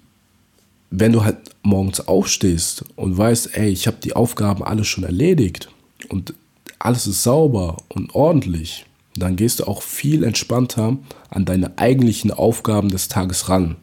wenn 0.91 1.13
du 1.13 1.25
halt 1.25 1.39
morgens 1.63 2.07
aufstehst 2.07 2.85
und 2.97 3.17
weißt, 3.17 3.57
ey, 3.57 3.71
ich 3.71 3.87
habe 3.87 3.97
die 4.03 4.15
Aufgaben 4.15 4.63
alle 4.63 4.85
schon 4.85 5.05
erledigt 5.05 5.71
und 6.09 6.35
alles 6.79 7.07
ist 7.07 7.23
sauber 7.23 7.77
und 7.89 8.15
ordentlich, 8.15 8.85
dann 9.21 9.37
gehst 9.37 9.61
du 9.61 9.65
auch 9.65 9.83
viel 9.83 10.25
entspannter 10.25 10.99
an 11.29 11.45
deine 11.45 11.79
eigentlichen 11.79 12.31
Aufgaben 12.31 12.89
des 12.89 13.09
Tages 13.09 13.49
ran. 13.49 13.77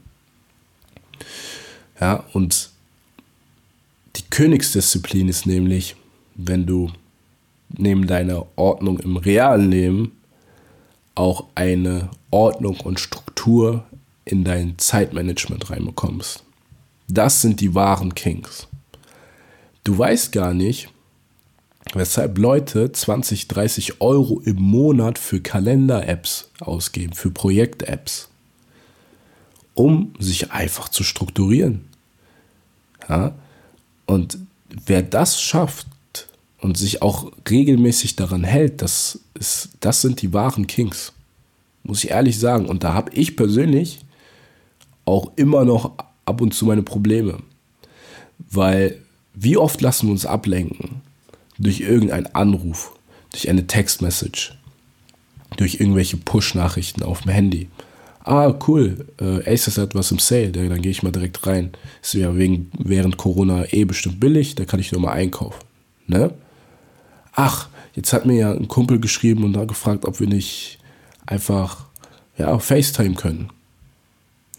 Ja, 1.99 2.23
und 2.33 2.69
die 4.15 4.23
Königsdisziplin 4.29 5.29
ist 5.29 5.45
nämlich, 5.45 5.95
wenn 6.35 6.65
du 6.65 6.91
neben 7.69 8.07
deiner 8.07 8.45
Ordnung 8.55 8.99
im 8.99 9.17
realen 9.17 9.69
Leben 9.69 10.11
auch 11.15 11.45
eine 11.55 12.09
Ordnung 12.29 12.79
und 12.79 12.99
Struktur 12.99 13.85
in 14.25 14.43
dein 14.43 14.77
Zeitmanagement 14.77 15.69
reinbekommst. 15.69 16.43
Das 17.07 17.41
sind 17.41 17.61
die 17.61 17.73
wahren 17.73 18.13
Kings. 18.13 18.67
Du 19.83 19.97
weißt 19.97 20.31
gar 20.31 20.53
nicht, 20.53 20.89
weshalb 21.93 22.37
Leute 22.37 22.91
20, 22.91 23.47
30 23.47 24.01
Euro 24.01 24.41
im 24.41 24.61
Monat 24.61 25.17
für 25.17 25.41
Kalender-Apps 25.41 26.49
ausgeben, 26.59 27.13
für 27.13 27.31
Projekt-Apps, 27.31 28.29
um 29.73 30.13
sich 30.19 30.51
einfach 30.51 30.89
zu 30.89 31.03
strukturieren. 31.03 31.85
Ja? 33.07 33.33
Und 34.05 34.37
wer 34.85 35.03
das 35.03 35.41
schafft 35.41 35.87
und 36.59 36.77
sich 36.77 37.01
auch 37.01 37.31
regelmäßig 37.49 38.15
daran 38.15 38.43
hält, 38.43 38.81
das, 38.81 39.19
ist, 39.33 39.69
das 39.79 40.01
sind 40.01 40.21
die 40.21 40.33
wahren 40.33 40.67
Kings. 40.67 41.13
Muss 41.83 42.03
ich 42.03 42.09
ehrlich 42.09 42.39
sagen. 42.39 42.65
Und 42.65 42.83
da 42.83 42.93
habe 42.93 43.13
ich 43.13 43.35
persönlich 43.35 43.99
auch 45.05 45.31
immer 45.35 45.63
noch 45.63 45.93
ab 46.25 46.41
und 46.41 46.53
zu 46.53 46.65
meine 46.65 46.83
Probleme. 46.83 47.39
Weil 48.39 49.01
wie 49.33 49.57
oft 49.57 49.81
lassen 49.81 50.07
wir 50.07 50.11
uns 50.11 50.25
ablenken 50.25 51.01
durch 51.59 51.81
irgendeinen 51.81 52.27
Anruf, 52.27 52.93
durch 53.31 53.49
eine 53.49 53.67
Textmessage, 53.67 54.53
durch 55.57 55.79
irgendwelche 55.79 56.17
Push-Nachrichten 56.17 57.03
auf 57.03 57.21
dem 57.21 57.31
Handy. 57.31 57.69
Ah, 58.23 58.53
cool, 58.67 59.07
äh, 59.21 59.49
Aces 59.49 59.77
hat 59.77 59.95
was 59.95 60.11
im 60.11 60.19
Sale, 60.19 60.51
dann 60.51 60.81
gehe 60.81 60.91
ich 60.91 61.01
mal 61.01 61.13
direkt 61.13 61.47
rein. 61.47 61.71
Ist 62.01 62.13
ja 62.13 62.35
wegen, 62.35 62.71
während 62.77 63.17
Corona 63.17 63.71
eh 63.71 63.85
bestimmt 63.85 64.19
billig, 64.19 64.55
da 64.55 64.65
kann 64.65 64.81
ich 64.81 64.91
nur 64.91 65.01
mal 65.01 65.13
einkaufen. 65.13 65.63
Ne? 66.07 66.33
Ach, 67.33 67.69
jetzt 67.95 68.11
hat 68.11 68.25
mir 68.25 68.37
ja 68.37 68.51
ein 68.51 68.67
Kumpel 68.67 68.99
geschrieben 68.99 69.43
und 69.43 69.53
da 69.53 69.63
gefragt, 69.63 70.05
ob 70.05 70.19
wir 70.19 70.27
nicht 70.27 70.79
einfach 71.25 71.85
ja, 72.37 72.57
FaceTime 72.59 73.15
können. 73.15 73.49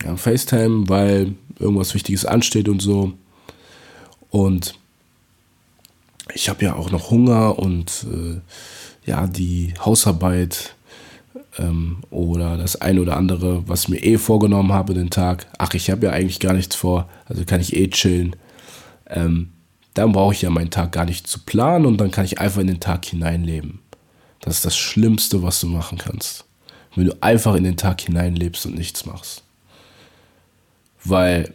Ja, 0.03 0.17
FaceTime, 0.17 0.89
weil 0.89 1.35
irgendwas 1.59 1.95
Wichtiges 1.95 2.25
ansteht 2.25 2.69
und 2.69 2.81
so. 2.81 3.13
Und 4.31 4.75
ich 6.35 6.49
habe 6.49 6.65
ja 6.65 6.75
auch 6.75 6.91
noch 6.91 7.11
Hunger 7.11 7.59
und 7.59 8.07
äh, 8.13 8.41
ja, 9.09 9.27
die 9.27 9.75
Hausarbeit 9.85 10.75
ähm, 11.59 11.99
oder 12.11 12.57
das 12.57 12.81
eine 12.81 13.01
oder 13.01 13.17
andere, 13.17 13.67
was 13.69 13.89
mir 13.89 14.03
eh 14.03 14.19
vorgenommen 14.19 14.73
habe 14.73 14.95
den 14.95 15.11
Tag. 15.11 15.47
Ach, 15.59 15.75
ich 15.75 15.91
habe 15.91 16.07
ja 16.07 16.13
eigentlich 16.13 16.41
gar 16.41 16.53
nichts 16.53 16.77
vor, 16.77 17.09
also 17.27 17.45
kann 17.45 17.61
ich 17.61 17.77
eh 17.77 17.89
chillen. 17.89 18.37
Ähm, 19.09 19.51
dann 19.95 20.13
brauche 20.13 20.35
ich 20.35 20.43
ja 20.43 20.51
meinen 20.51 20.71
Tag 20.71 20.93
gar 20.93 21.05
nicht 21.05 21.27
zu 21.27 21.41
planen 21.41 21.87
und 21.87 21.99
dann 21.99 22.11
kann 22.11 22.25
ich 22.25 22.39
einfach 22.39 22.61
in 22.61 22.69
den 22.69 22.81
Tag 22.81 23.05
hineinleben. 23.05 23.81
Das 24.41 24.57
ist 24.57 24.65
das 24.65 24.77
Schlimmste, 24.77 25.43
was 25.43 25.61
du 25.61 25.67
machen 25.67 25.99
kannst. 25.99 26.45
Wenn 26.95 27.07
du 27.07 27.17
einfach 27.21 27.55
in 27.55 27.65
den 27.65 27.77
Tag 27.77 28.01
hineinlebst 28.01 28.67
und 28.67 28.75
nichts 28.75 29.07
machst. 29.07 29.43
Weil 31.05 31.53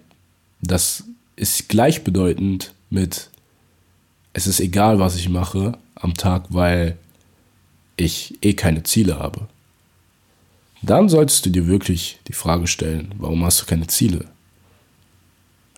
das 0.61 1.05
ist 1.35 1.69
gleichbedeutend 1.69 2.73
mit, 2.89 3.29
es 4.33 4.47
ist 4.47 4.59
egal, 4.59 4.99
was 4.99 5.15
ich 5.15 5.29
mache 5.29 5.77
am 5.95 6.15
Tag, 6.15 6.45
weil 6.49 6.97
ich 7.95 8.37
eh 8.41 8.53
keine 8.53 8.83
Ziele 8.83 9.19
habe. 9.19 9.47
Dann 10.81 11.07
solltest 11.07 11.45
du 11.45 11.49
dir 11.49 11.67
wirklich 11.67 12.19
die 12.27 12.33
Frage 12.33 12.67
stellen, 12.67 13.13
warum 13.17 13.45
hast 13.45 13.61
du 13.61 13.65
keine 13.65 13.87
Ziele? 13.87 14.25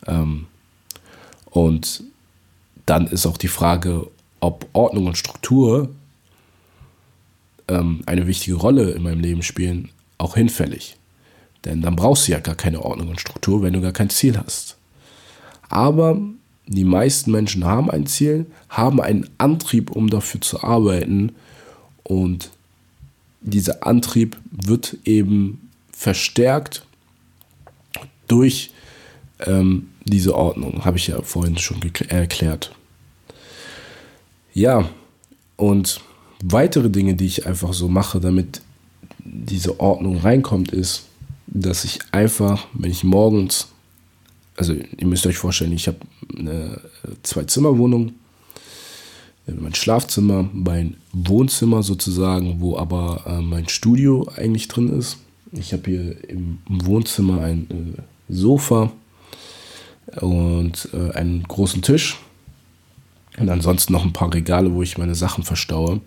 Ähm, 0.07 0.47
und 1.51 2.03
dann 2.85 3.07
ist 3.07 3.25
auch 3.25 3.37
die 3.37 3.47
Frage, 3.47 4.07
ob 4.39 4.67
Ordnung 4.73 5.07
und 5.07 5.17
Struktur 5.17 5.89
ähm, 7.67 8.01
eine 8.05 8.27
wichtige 8.27 8.55
Rolle 8.55 8.91
in 8.91 9.03
meinem 9.03 9.19
Leben 9.19 9.43
spielen, 9.43 9.89
auch 10.17 10.35
hinfällig. 10.35 10.97
Denn 11.65 11.81
dann 11.81 11.95
brauchst 11.95 12.27
du 12.27 12.31
ja 12.31 12.39
gar 12.39 12.55
keine 12.55 12.81
Ordnung 12.81 13.09
und 13.09 13.21
Struktur, 13.21 13.61
wenn 13.61 13.73
du 13.73 13.81
gar 13.81 13.91
kein 13.91 14.09
Ziel 14.09 14.37
hast. 14.37 14.77
Aber 15.69 16.19
die 16.67 16.83
meisten 16.83 17.31
Menschen 17.31 17.65
haben 17.65 17.91
ein 17.91 18.07
Ziel, 18.07 18.45
haben 18.69 19.01
einen 19.01 19.29
Antrieb, 19.37 19.91
um 19.91 20.09
dafür 20.09 20.41
zu 20.41 20.63
arbeiten. 20.63 21.35
Und 22.03 22.49
dieser 23.41 23.85
Antrieb 23.85 24.37
wird 24.51 24.97
eben 25.05 25.69
verstärkt 25.91 26.85
durch 28.27 28.71
ähm, 29.39 29.89
diese 30.03 30.35
Ordnung, 30.35 30.85
habe 30.85 30.97
ich 30.97 31.07
ja 31.07 31.21
vorhin 31.21 31.57
schon 31.57 31.81
erklärt. 32.09 32.73
Ja, 34.53 34.89
und 35.57 36.01
weitere 36.43 36.89
Dinge, 36.89 37.15
die 37.15 37.25
ich 37.25 37.45
einfach 37.45 37.73
so 37.73 37.87
mache, 37.87 38.19
damit 38.19 38.61
diese 39.19 39.79
Ordnung 39.79 40.17
reinkommt, 40.17 40.71
ist, 40.71 41.05
dass 41.47 41.83
ich 41.83 41.99
einfach, 42.11 42.67
wenn 42.73 42.91
ich 42.91 43.03
morgens, 43.03 43.67
also 44.55 44.73
ihr 44.73 45.07
müsst 45.07 45.25
euch 45.25 45.37
vorstellen, 45.37 45.73
ich 45.73 45.87
habe 45.87 45.97
eine 46.37 46.81
Zwei-Zimmer-Wohnung, 47.23 48.13
mein 49.47 49.75
Schlafzimmer, 49.75 50.49
mein 50.53 50.97
Wohnzimmer 51.13 51.83
sozusagen, 51.83 52.61
wo 52.61 52.77
aber 52.77 53.23
äh, 53.27 53.41
mein 53.41 53.67
Studio 53.69 54.27
eigentlich 54.35 54.67
drin 54.67 54.97
ist. 54.97 55.17
Ich 55.51 55.71
habe 55.71 55.83
hier 55.89 56.29
im 56.29 56.59
Wohnzimmer 56.67 57.41
ein 57.41 57.67
äh, 57.69 58.33
Sofa 58.33 58.91
und 60.19 60.89
äh, 60.93 61.11
einen 61.11 61.43
großen 61.43 61.81
Tisch 61.81 62.17
und 63.37 63.49
ansonsten 63.49 63.93
noch 63.93 64.03
ein 64.03 64.13
paar 64.13 64.33
Regale, 64.33 64.73
wo 64.73 64.81
ich 64.81 64.97
meine 64.97 65.15
Sachen 65.15 65.43
verstaue. 65.43 66.01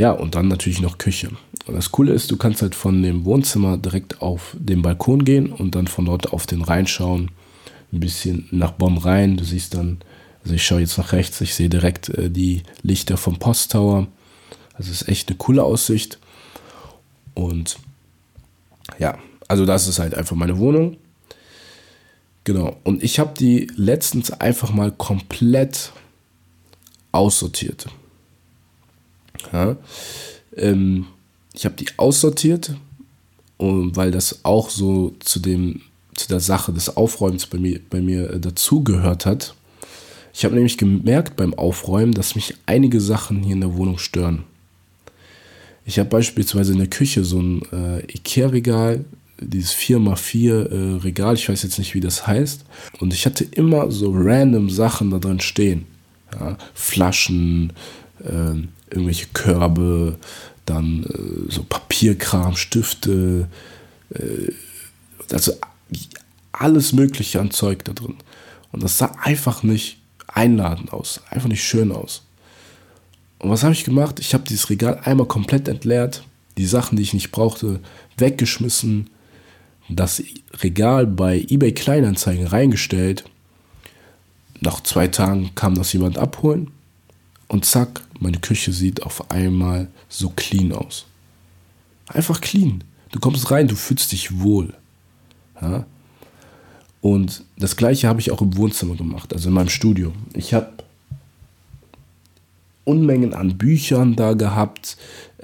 Ja, 0.00 0.12
und 0.12 0.34
dann 0.34 0.48
natürlich 0.48 0.80
noch 0.80 0.96
Küche. 0.96 1.28
Und 1.66 1.74
das 1.74 1.92
Coole 1.92 2.14
ist, 2.14 2.30
du 2.30 2.38
kannst 2.38 2.62
halt 2.62 2.74
von 2.74 3.02
dem 3.02 3.26
Wohnzimmer 3.26 3.76
direkt 3.76 4.22
auf 4.22 4.56
den 4.58 4.80
Balkon 4.80 5.26
gehen 5.26 5.52
und 5.52 5.74
dann 5.74 5.88
von 5.88 6.06
dort 6.06 6.32
auf 6.32 6.46
den 6.46 6.62
Rhein 6.62 6.86
schauen. 6.86 7.30
Ein 7.92 8.00
bisschen 8.00 8.48
nach 8.50 8.70
Bonn 8.70 8.96
rein. 8.96 9.36
Du 9.36 9.44
siehst 9.44 9.74
dann, 9.74 9.98
also 10.42 10.54
ich 10.54 10.64
schaue 10.64 10.80
jetzt 10.80 10.96
nach 10.96 11.12
rechts, 11.12 11.42
ich 11.42 11.54
sehe 11.54 11.68
direkt 11.68 12.08
äh, 12.08 12.30
die 12.30 12.62
Lichter 12.80 13.18
vom 13.18 13.38
Posttower. 13.38 14.06
Es 14.78 14.88
ist 14.88 15.06
echt 15.06 15.28
eine 15.28 15.36
coole 15.36 15.62
Aussicht. 15.62 16.18
Und 17.34 17.76
ja, 18.98 19.18
also 19.48 19.66
das 19.66 19.86
ist 19.86 19.98
halt 19.98 20.14
einfach 20.14 20.34
meine 20.34 20.56
Wohnung. 20.56 20.96
Genau. 22.44 22.78
Und 22.84 23.02
ich 23.02 23.18
habe 23.18 23.34
die 23.38 23.70
letztens 23.76 24.30
einfach 24.30 24.72
mal 24.72 24.92
komplett 24.92 25.92
aussortiert. 27.12 27.88
Ja, 29.52 29.76
ähm, 30.56 31.06
ich 31.52 31.64
habe 31.64 31.76
die 31.76 31.86
aussortiert, 31.96 32.74
und 33.60 33.94
weil 33.94 34.10
das 34.10 34.42
auch 34.42 34.70
so 34.70 35.14
zu 35.20 35.38
dem 35.38 35.82
zu 36.14 36.28
der 36.28 36.40
Sache 36.40 36.72
des 36.72 36.96
Aufräumens 36.96 37.46
bei 37.46 37.58
mir, 37.58 37.80
bei 37.90 38.00
mir 38.00 38.30
äh, 38.30 38.40
dazugehört 38.40 39.26
hat. 39.26 39.54
Ich 40.32 40.44
habe 40.44 40.54
nämlich 40.54 40.78
gemerkt 40.78 41.36
beim 41.36 41.54
Aufräumen, 41.54 42.12
dass 42.12 42.34
mich 42.34 42.54
einige 42.66 43.00
Sachen 43.00 43.42
hier 43.42 43.54
in 43.54 43.60
der 43.60 43.74
Wohnung 43.74 43.98
stören. 43.98 44.44
Ich 45.84 45.98
habe 45.98 46.08
beispielsweise 46.08 46.72
in 46.72 46.78
der 46.78 46.88
Küche 46.88 47.24
so 47.24 47.40
ein 47.40 47.62
äh, 47.72 48.00
Ikea-Regal, 48.12 49.04
dieses 49.40 49.74
4x4 49.74 50.50
äh, 50.50 50.96
Regal, 51.00 51.34
ich 51.34 51.48
weiß 51.48 51.62
jetzt 51.62 51.78
nicht, 51.78 51.94
wie 51.94 52.00
das 52.00 52.26
heißt. 52.26 52.64
Und 53.00 53.12
ich 53.12 53.26
hatte 53.26 53.44
immer 53.44 53.90
so 53.90 54.12
random 54.14 54.70
Sachen 54.70 55.10
da 55.10 55.18
drin 55.18 55.40
stehen. 55.40 55.86
Ja, 56.32 56.56
Flaschen, 56.74 57.72
äh, 58.22 58.54
irgendwelche 58.90 59.26
Körbe, 59.32 60.16
dann 60.66 61.04
äh, 61.04 61.52
so 61.52 61.62
Papierkram, 61.62 62.56
Stifte, 62.56 63.48
äh, 64.14 64.52
also 65.32 65.52
alles 66.52 66.92
Mögliche 66.92 67.40
an 67.40 67.50
Zeug 67.50 67.84
da 67.84 67.92
drin. 67.92 68.16
Und 68.72 68.82
das 68.82 68.98
sah 68.98 69.16
einfach 69.22 69.62
nicht 69.62 69.98
einladend 70.26 70.92
aus, 70.92 71.20
einfach 71.30 71.48
nicht 71.48 71.64
schön 71.64 71.92
aus. 71.92 72.22
Und 73.38 73.50
was 73.50 73.62
habe 73.62 73.72
ich 73.72 73.84
gemacht? 73.84 74.20
Ich 74.20 74.34
habe 74.34 74.44
dieses 74.48 74.70
Regal 74.70 75.00
einmal 75.04 75.26
komplett 75.26 75.66
entleert, 75.66 76.22
die 76.58 76.66
Sachen, 76.66 76.96
die 76.96 77.02
ich 77.02 77.14
nicht 77.14 77.30
brauchte, 77.30 77.80
weggeschmissen, 78.18 79.08
das 79.88 80.22
Regal 80.62 81.06
bei 81.06 81.44
eBay 81.48 81.72
Kleinanzeigen 81.72 82.46
reingestellt. 82.46 83.24
Nach 84.60 84.80
zwei 84.82 85.08
Tagen 85.08 85.54
kam 85.54 85.74
das 85.74 85.92
jemand 85.92 86.18
abholen 86.18 86.70
und 87.48 87.64
zack, 87.64 88.02
meine 88.20 88.38
Küche 88.38 88.72
sieht 88.72 89.02
auf 89.02 89.30
einmal 89.30 89.88
so 90.08 90.30
clean 90.30 90.72
aus. 90.72 91.06
Einfach 92.06 92.40
clean. 92.40 92.84
Du 93.12 93.18
kommst 93.18 93.50
rein, 93.50 93.68
du 93.68 93.76
fühlst 93.76 94.12
dich 94.12 94.40
wohl. 94.40 94.74
Ja? 95.60 95.86
Und 97.00 97.44
das 97.56 97.76
gleiche 97.76 98.08
habe 98.08 98.20
ich 98.20 98.30
auch 98.30 98.42
im 98.42 98.56
Wohnzimmer 98.56 98.94
gemacht, 98.94 99.32
also 99.32 99.48
in 99.48 99.54
meinem 99.54 99.68
Studio. 99.68 100.12
Ich 100.34 100.54
habe 100.54 100.70
Unmengen 102.84 103.34
an 103.34 103.56
Büchern 103.56 104.16
da 104.16 104.32
gehabt. 104.32 104.96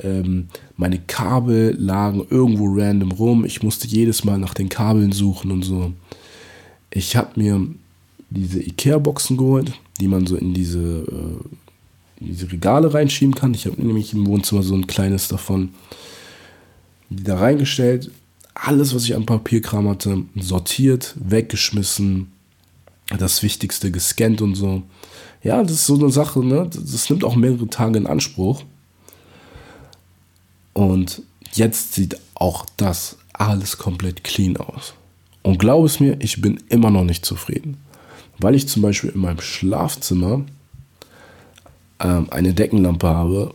Ähm, 0.02 0.48
meine 0.76 0.98
Kabel 0.98 1.76
lagen 1.78 2.26
irgendwo 2.28 2.66
random 2.68 3.12
rum. 3.12 3.44
Ich 3.44 3.62
musste 3.62 3.86
jedes 3.86 4.24
Mal 4.24 4.38
nach 4.38 4.54
den 4.54 4.68
Kabeln 4.68 5.12
suchen 5.12 5.50
und 5.50 5.62
so. 5.62 5.92
Ich 6.90 7.14
habe 7.14 7.30
mir 7.36 7.66
diese 8.30 8.60
Ikea-Boxen 8.62 9.36
geholt, 9.36 9.72
die 10.00 10.08
man 10.08 10.26
so 10.26 10.36
in 10.36 10.54
diese, 10.54 10.80
äh, 10.80 11.56
diese 12.20 12.50
Regale 12.50 12.92
reinschieben 12.92 13.34
kann. 13.34 13.54
Ich 13.54 13.66
habe 13.66 13.82
nämlich 13.82 14.12
im 14.12 14.26
Wohnzimmer 14.26 14.62
so 14.62 14.74
ein 14.74 14.86
kleines 14.86 15.28
davon. 15.28 15.74
Da 17.10 17.38
reingestellt, 17.38 18.10
alles, 18.54 18.94
was 18.94 19.04
ich 19.04 19.14
an 19.14 19.26
Papierkram 19.26 19.88
hatte, 19.88 20.22
sortiert, 20.34 21.14
weggeschmissen, 21.16 22.32
das 23.18 23.42
Wichtigste 23.42 23.90
gescannt 23.90 24.42
und 24.42 24.54
so. 24.54 24.82
Ja, 25.42 25.62
das 25.62 25.72
ist 25.72 25.86
so 25.86 25.94
eine 25.94 26.10
Sache, 26.10 26.44
ne? 26.44 26.68
Das 26.72 27.08
nimmt 27.08 27.22
auch 27.22 27.36
mehrere 27.36 27.68
Tage 27.68 27.98
in 27.98 28.06
Anspruch. 28.06 28.64
Und 30.72 31.22
jetzt 31.52 31.94
sieht 31.94 32.18
auch 32.34 32.66
das 32.76 33.16
alles 33.32 33.78
komplett 33.78 34.24
clean 34.24 34.56
aus. 34.56 34.94
Und 35.42 35.58
glaub 35.58 35.84
es 35.84 36.00
mir, 36.00 36.16
ich 36.20 36.40
bin 36.40 36.60
immer 36.68 36.90
noch 36.90 37.04
nicht 37.04 37.24
zufrieden. 37.24 37.76
Weil 38.38 38.54
ich 38.54 38.68
zum 38.68 38.82
Beispiel 38.82 39.10
in 39.10 39.20
meinem 39.20 39.40
Schlafzimmer 39.40 40.44
ähm, 42.00 42.28
eine 42.30 42.54
Deckenlampe 42.54 43.08
habe 43.08 43.54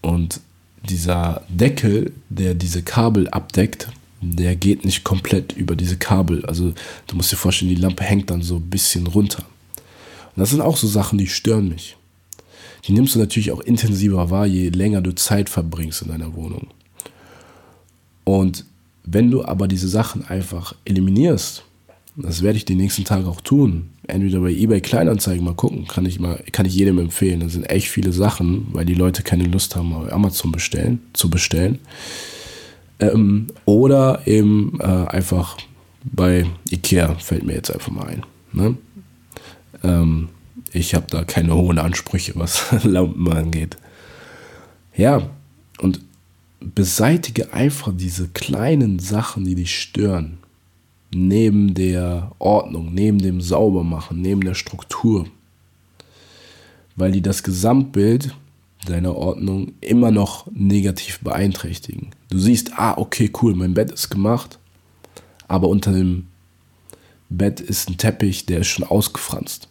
und 0.00 0.40
dieser 0.88 1.42
Deckel, 1.48 2.12
der 2.28 2.54
diese 2.54 2.82
Kabel 2.82 3.28
abdeckt, 3.28 3.88
der 4.20 4.56
geht 4.56 4.84
nicht 4.84 5.04
komplett 5.04 5.52
über 5.52 5.76
diese 5.76 5.96
Kabel. 5.96 6.44
Also 6.46 6.72
du 7.06 7.16
musst 7.16 7.32
dir 7.32 7.36
vorstellen, 7.36 7.70
die 7.70 7.80
Lampe 7.80 8.04
hängt 8.04 8.30
dann 8.30 8.42
so 8.42 8.56
ein 8.56 8.70
bisschen 8.70 9.06
runter. 9.06 9.44
Und 10.34 10.40
das 10.40 10.50
sind 10.50 10.60
auch 10.60 10.76
so 10.76 10.86
Sachen, 10.86 11.18
die 11.18 11.26
stören 11.26 11.68
mich. 11.68 11.96
Die 12.86 12.92
nimmst 12.92 13.14
du 13.14 13.18
natürlich 13.18 13.52
auch 13.52 13.60
intensiver 13.60 14.30
wahr, 14.30 14.46
je 14.46 14.70
länger 14.70 15.00
du 15.00 15.14
Zeit 15.14 15.48
verbringst 15.48 16.02
in 16.02 16.08
deiner 16.08 16.34
Wohnung. 16.34 16.68
Und 18.24 18.64
wenn 19.04 19.30
du 19.30 19.44
aber 19.44 19.68
diese 19.68 19.88
Sachen 19.88 20.24
einfach 20.24 20.74
eliminierst, 20.84 21.64
das 22.16 22.42
werde 22.42 22.58
ich 22.58 22.64
die 22.64 22.74
nächsten 22.74 23.04
Tage 23.04 23.26
auch 23.26 23.40
tun. 23.40 23.90
Entweder 24.06 24.40
bei 24.40 24.50
eBay 24.50 24.80
Kleinanzeigen 24.80 25.44
mal 25.44 25.54
gucken, 25.54 25.86
kann 25.86 26.04
ich 26.04 26.20
mal, 26.20 26.42
kann 26.52 26.66
ich 26.66 26.74
jedem 26.74 26.98
empfehlen. 26.98 27.40
Da 27.40 27.48
sind 27.48 27.64
echt 27.64 27.88
viele 27.88 28.12
Sachen, 28.12 28.66
weil 28.72 28.84
die 28.84 28.94
Leute 28.94 29.22
keine 29.22 29.44
Lust 29.44 29.76
haben, 29.76 29.94
auf 29.94 30.12
Amazon 30.12 30.52
bestellen, 30.52 31.00
zu 31.14 31.30
bestellen. 31.30 31.78
Ähm, 33.00 33.46
oder 33.64 34.26
eben 34.26 34.78
äh, 34.80 34.84
einfach 34.84 35.56
bei 36.04 36.46
Ikea 36.70 37.14
fällt 37.14 37.44
mir 37.44 37.54
jetzt 37.54 37.70
einfach 37.70 37.92
mal 37.92 38.06
ein. 38.06 38.22
Ne? 38.52 38.76
Ähm, 39.82 40.28
ich 40.72 40.94
habe 40.94 41.06
da 41.08 41.24
keine 41.24 41.54
hohen 41.54 41.78
Ansprüche, 41.78 42.32
was 42.36 42.66
Lampen 42.84 43.32
angeht. 43.32 43.76
Ja, 44.94 45.30
und 45.80 46.00
beseitige 46.60 47.52
einfach 47.52 47.92
diese 47.96 48.28
kleinen 48.28 48.98
Sachen, 48.98 49.44
die 49.44 49.54
dich 49.54 49.80
stören. 49.80 50.38
Neben 51.14 51.74
der 51.74 52.32
Ordnung, 52.38 52.94
neben 52.94 53.18
dem 53.18 53.40
Saubermachen, 53.40 54.20
neben 54.20 54.42
der 54.42 54.54
Struktur. 54.54 55.26
Weil 56.96 57.12
die 57.12 57.22
das 57.22 57.42
Gesamtbild 57.42 58.34
deiner 58.86 59.14
Ordnung 59.16 59.72
immer 59.80 60.10
noch 60.10 60.46
negativ 60.52 61.20
beeinträchtigen. 61.20 62.10
Du 62.30 62.38
siehst, 62.38 62.72
ah, 62.76 62.96
okay, 62.96 63.30
cool, 63.40 63.54
mein 63.54 63.74
Bett 63.74 63.90
ist 63.90 64.10
gemacht, 64.10 64.58
aber 65.48 65.68
unter 65.68 65.92
dem 65.92 66.28
Bett 67.28 67.60
ist 67.60 67.88
ein 67.88 67.98
Teppich, 67.98 68.46
der 68.46 68.60
ist 68.60 68.68
schon 68.68 68.86
ausgefranst. 68.86 69.68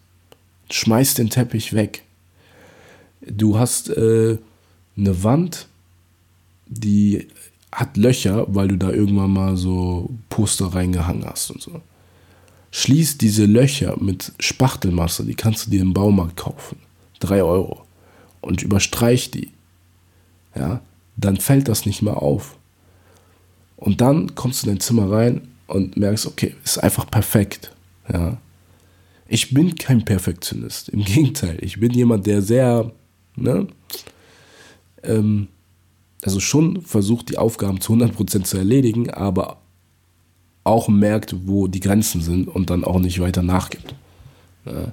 Schmeiß 0.69 1.15
den 1.15 1.29
Teppich 1.29 1.73
weg. 1.73 2.03
Du 3.21 3.59
hast 3.59 3.89
äh, 3.89 4.37
eine 4.97 5.23
Wand, 5.23 5.67
die 6.67 7.27
hat 7.71 7.97
Löcher, 7.97 8.45
weil 8.49 8.67
du 8.67 8.77
da 8.77 8.91
irgendwann 8.91 9.31
mal 9.31 9.57
so 9.57 10.09
Poster 10.29 10.67
reingehangen 10.67 11.25
hast 11.25 11.51
und 11.51 11.61
so. 11.61 11.81
Schließ 12.71 13.17
diese 13.17 13.45
Löcher 13.45 13.97
mit 13.99 14.33
Spachtelmasse, 14.39 15.25
die 15.25 15.35
kannst 15.35 15.67
du 15.67 15.71
dir 15.71 15.81
im 15.81 15.93
Baumarkt 15.93 16.37
kaufen. 16.37 16.77
Drei 17.19 17.43
Euro 17.43 17.85
und 18.41 18.61
überstreich 18.61 19.31
die, 19.31 19.51
ja, 20.55 20.81
dann 21.15 21.37
fällt 21.37 21.67
das 21.67 21.85
nicht 21.85 22.01
mehr 22.01 22.21
auf. 22.21 22.57
Und 23.77 24.01
dann 24.01 24.35
kommst 24.35 24.63
du 24.63 24.67
in 24.67 24.75
dein 24.75 24.79
Zimmer 24.79 25.11
rein 25.11 25.47
und 25.67 25.97
merkst, 25.97 26.27
okay, 26.27 26.55
ist 26.63 26.77
einfach 26.77 27.09
perfekt, 27.09 27.73
ja. 28.11 28.37
Ich 29.27 29.53
bin 29.53 29.75
kein 29.75 30.03
Perfektionist, 30.03 30.89
im 30.89 31.05
Gegenteil, 31.05 31.57
ich 31.61 31.79
bin 31.79 31.91
jemand, 31.93 32.25
der 32.27 32.41
sehr, 32.41 32.91
ne, 33.37 33.67
ähm, 35.03 35.47
also 36.23 36.39
schon 36.39 36.81
versucht, 36.81 37.29
die 37.29 37.37
Aufgaben 37.37 37.81
zu 37.81 37.93
100% 37.93 38.43
zu 38.43 38.57
erledigen, 38.57 39.09
aber 39.09 39.57
auch 40.63 40.87
merkt, 40.87 41.35
wo 41.47 41.67
die 41.67 41.79
Grenzen 41.79 42.21
sind 42.21 42.47
und 42.47 42.69
dann 42.69 42.83
auch 42.83 42.99
nicht 42.99 43.19
weiter 43.19 43.41
nachgibt. 43.41 43.95
Ja. 44.65 44.91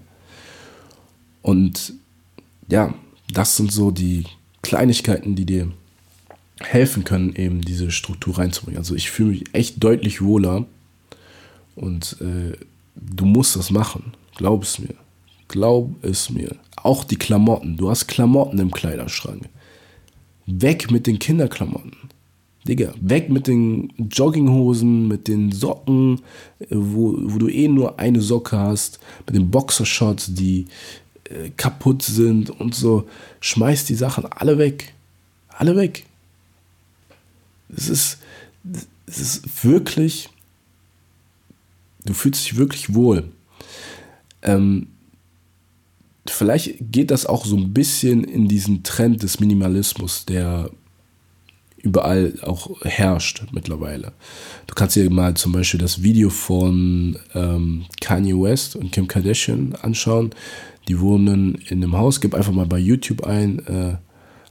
Und 1.42 1.94
ja, 2.70 2.94
das 3.32 3.56
sind 3.56 3.72
so 3.72 3.90
die 3.90 4.24
Kleinigkeiten, 4.62 5.34
die 5.36 5.44
dir 5.44 5.70
helfen 6.60 7.04
können, 7.04 7.34
eben 7.36 7.60
diese 7.60 7.90
Struktur 7.90 8.38
reinzubringen. 8.38 8.78
Also 8.78 8.94
ich 8.94 9.10
fühle 9.10 9.30
mich 9.30 9.44
echt 9.54 9.82
deutlich 9.82 10.22
wohler 10.22 10.66
und 11.76 12.16
äh, 12.20 12.56
du 12.96 13.24
musst 13.24 13.56
das 13.56 13.70
machen. 13.70 14.12
Glaub 14.36 14.62
es 14.62 14.78
mir. 14.78 14.94
Glaub 15.46 16.02
es 16.04 16.30
mir. 16.30 16.56
Auch 16.76 17.04
die 17.04 17.16
Klamotten. 17.16 17.76
Du 17.76 17.90
hast 17.90 18.06
Klamotten 18.06 18.58
im 18.58 18.70
Kleiderschrank. 18.70 19.48
Weg 20.50 20.90
mit 20.90 21.06
den 21.06 21.18
Kinderklamotten. 21.18 21.92
Digga, 22.66 22.92
weg 23.00 23.28
mit 23.28 23.46
den 23.46 23.92
Jogginghosen, 24.10 25.08
mit 25.08 25.28
den 25.28 25.52
Socken, 25.52 26.20
äh, 26.58 26.66
wo, 26.70 27.14
wo 27.18 27.38
du 27.38 27.48
eh 27.48 27.68
nur 27.68 27.98
eine 27.98 28.20
Socke 28.20 28.58
hast, 28.58 28.98
mit 29.26 29.36
den 29.36 29.50
Boxershorts, 29.50 30.34
die 30.34 30.66
äh, 31.24 31.50
kaputt 31.56 32.02
sind 32.02 32.50
und 32.50 32.74
so. 32.74 33.06
Schmeiß 33.40 33.84
die 33.84 33.94
Sachen 33.94 34.26
alle 34.26 34.58
weg. 34.58 34.94
Alle 35.48 35.76
weg. 35.76 36.04
Es 37.74 37.88
ist, 37.88 38.18
es 39.06 39.18
ist 39.18 39.64
wirklich, 39.64 40.30
du 42.04 42.14
fühlst 42.14 42.44
dich 42.44 42.56
wirklich 42.56 42.94
wohl. 42.94 43.30
Ähm, 44.42 44.88
vielleicht 46.30 46.92
geht 46.92 47.10
das 47.10 47.26
auch 47.26 47.44
so 47.44 47.56
ein 47.56 47.72
bisschen 47.72 48.24
in 48.24 48.48
diesen 48.48 48.82
Trend 48.82 49.22
des 49.22 49.40
Minimalismus, 49.40 50.24
der 50.26 50.70
überall 51.76 52.34
auch 52.42 52.82
herrscht 52.82 53.44
mittlerweile. 53.52 54.12
Du 54.66 54.74
kannst 54.74 54.96
dir 54.96 55.08
mal 55.10 55.34
zum 55.34 55.52
Beispiel 55.52 55.80
das 55.80 56.02
Video 56.02 56.28
von 56.28 57.18
ähm, 57.34 57.86
Kanye 58.00 58.34
West 58.34 58.76
und 58.76 58.92
Kim 58.92 59.06
Kardashian 59.06 59.74
anschauen. 59.80 60.30
Die 60.88 61.00
wohnen 61.00 61.54
in 61.68 61.82
einem 61.82 61.96
Haus. 61.96 62.20
Gib 62.20 62.34
einfach 62.34 62.52
mal 62.52 62.66
bei 62.66 62.78
YouTube 62.78 63.24
ein 63.24 63.58
äh, 63.66 63.96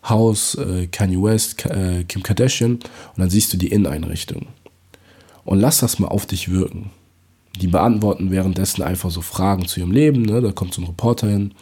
Haus 0.07 0.55
äh, 0.55 0.87
Kanye 0.87 1.21
West, 1.21 1.65
äh, 1.65 2.03
Kim 2.05 2.23
Kardashian 2.23 2.73
und 2.75 2.83
dann 3.17 3.29
siehst 3.29 3.51
du 3.53 3.57
die 3.57 3.67
Inneneinrichtung. 3.67 4.47
Und 5.43 5.59
lass 5.59 5.79
das 5.79 5.99
mal 5.99 6.07
auf 6.07 6.25
dich 6.25 6.49
wirken. 6.51 6.91
Die 7.61 7.67
beantworten 7.67 8.31
währenddessen 8.31 8.83
einfach 8.83 9.11
so 9.11 9.21
Fragen 9.21 9.65
zu 9.67 9.79
ihrem 9.79 9.91
Leben. 9.91 10.21
Ne? 10.21 10.41
Da 10.41 10.51
kommt 10.51 10.73
so 10.73 10.81
ein 10.81 10.87
Reporter 10.87 11.27
hin 11.27 11.53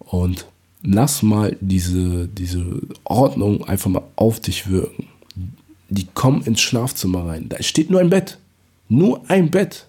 und 0.00 0.46
lass 0.82 1.22
mal 1.22 1.56
diese, 1.60 2.28
diese 2.28 2.80
Ordnung 3.04 3.66
einfach 3.66 3.90
mal 3.90 4.02
auf 4.16 4.40
dich 4.40 4.68
wirken. 4.68 5.06
Die 5.88 6.06
kommen 6.14 6.42
ins 6.42 6.60
Schlafzimmer 6.60 7.26
rein. 7.26 7.48
Da 7.48 7.62
steht 7.62 7.90
nur 7.90 8.00
ein 8.00 8.10
Bett. 8.10 8.38
Nur 8.88 9.28
ein 9.28 9.50
Bett. 9.50 9.86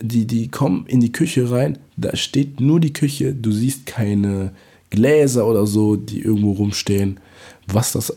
Die, 0.00 0.26
die 0.26 0.48
kommen 0.48 0.86
in 0.86 1.00
die 1.00 1.12
Küche 1.12 1.50
rein. 1.50 1.78
Da 1.96 2.16
steht 2.16 2.60
nur 2.60 2.80
die 2.80 2.92
Küche. 2.92 3.32
Du 3.34 3.52
siehst 3.52 3.86
keine 3.86 4.52
Gläser 4.90 5.46
oder 5.46 5.66
so, 5.66 5.96
die 5.96 6.20
irgendwo 6.20 6.52
rumstehen. 6.52 7.20
Was 7.66 7.92
das, 7.92 8.16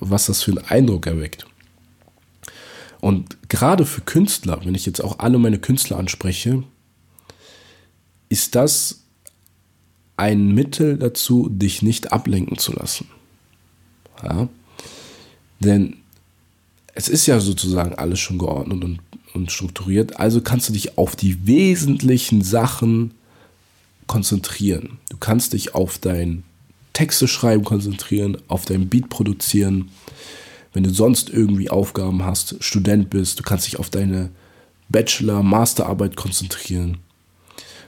was 0.00 0.26
das 0.26 0.42
für 0.42 0.52
einen 0.52 0.66
Eindruck 0.66 1.06
erweckt. 1.06 1.46
Und 3.02 3.48
gerade 3.48 3.84
für 3.84 4.02
Künstler, 4.02 4.60
wenn 4.64 4.76
ich 4.76 4.86
jetzt 4.86 5.02
auch 5.02 5.18
alle 5.18 5.36
meine 5.36 5.58
Künstler 5.58 5.98
anspreche, 5.98 6.62
ist 8.28 8.54
das 8.54 9.02
ein 10.16 10.52
Mittel 10.54 10.98
dazu, 10.98 11.48
dich 11.50 11.82
nicht 11.82 12.12
ablenken 12.12 12.58
zu 12.58 12.72
lassen. 12.72 13.08
Ja? 14.22 14.48
Denn 15.58 15.96
es 16.94 17.08
ist 17.08 17.26
ja 17.26 17.40
sozusagen 17.40 17.96
alles 17.96 18.20
schon 18.20 18.38
geordnet 18.38 18.84
und, 18.84 19.00
und 19.34 19.50
strukturiert, 19.50 20.20
also 20.20 20.40
kannst 20.40 20.68
du 20.68 20.72
dich 20.72 20.96
auf 20.96 21.16
die 21.16 21.44
wesentlichen 21.44 22.42
Sachen 22.42 23.14
konzentrieren. 24.06 24.98
Du 25.08 25.16
kannst 25.16 25.54
dich 25.54 25.74
auf 25.74 25.98
dein 25.98 26.44
Texte 26.92 27.26
schreiben 27.26 27.64
konzentrieren, 27.64 28.38
auf 28.46 28.64
dein 28.64 28.88
Beat 28.88 29.08
produzieren. 29.08 29.90
Wenn 30.72 30.84
du 30.84 30.90
sonst 30.90 31.30
irgendwie 31.30 31.70
Aufgaben 31.70 32.24
hast, 32.24 32.62
Student 32.62 33.10
bist, 33.10 33.38
du 33.38 33.42
kannst 33.42 33.66
dich 33.66 33.78
auf 33.78 33.90
deine 33.90 34.30
Bachelor-, 34.88 35.42
Masterarbeit 35.42 36.16
konzentrieren. 36.16 36.98